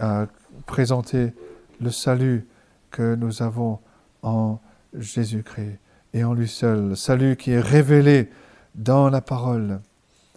[0.00, 0.26] à
[0.66, 1.32] présenter
[1.80, 2.46] le salut
[2.90, 3.78] que nous avons
[4.22, 4.58] en
[4.92, 5.78] Jésus-Christ
[6.16, 6.96] et en lui seul.
[6.96, 8.30] Salut qui est révélé
[8.74, 9.80] dans la parole.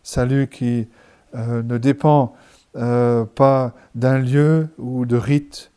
[0.03, 0.89] Salut qui
[1.35, 2.35] euh, ne dépend
[2.75, 5.71] euh, pas d'un lieu ou de rite,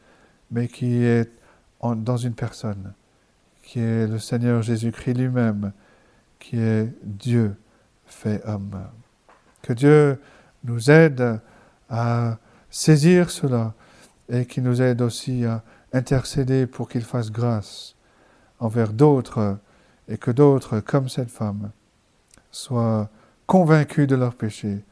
[0.50, 1.30] mais qui est
[1.80, 2.94] dans une personne,
[3.62, 5.72] qui est le Seigneur Jésus-Christ lui-même,
[6.40, 7.54] qui est Dieu
[8.04, 8.82] fait homme.
[9.62, 10.20] Que Dieu
[10.64, 11.40] nous aide
[11.88, 12.38] à
[12.70, 13.74] saisir cela
[14.28, 17.94] et qui nous aide aussi à intercéder pour qu'il fasse grâce
[18.58, 19.58] envers d'autres
[20.08, 21.70] et que d'autres, comme cette femme,
[22.50, 23.08] soient
[23.46, 24.84] convaincus de leur péché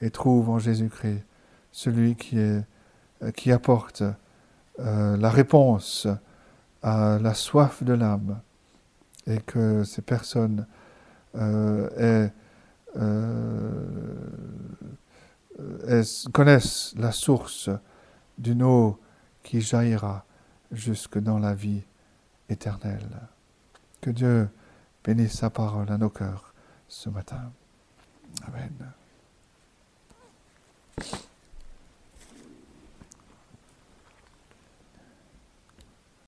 [0.00, 1.24] et trouvent en Jésus-Christ
[1.72, 2.62] celui qui, euh,
[3.52, 4.02] apporte
[4.78, 6.06] euh, la réponse
[6.82, 8.40] à la soif de l'âme
[9.26, 10.66] et que ces personnes
[11.34, 12.28] euh,
[16.32, 17.70] connaissent la source
[18.38, 18.98] d'une eau
[19.42, 20.24] qui jaillira
[20.72, 21.82] jusque dans la vie
[22.48, 23.28] éternelle.
[24.00, 24.48] Que Dieu
[25.04, 26.54] bénisse sa parole à nos cœurs
[26.88, 27.52] ce matin.
[28.46, 28.92] Amen.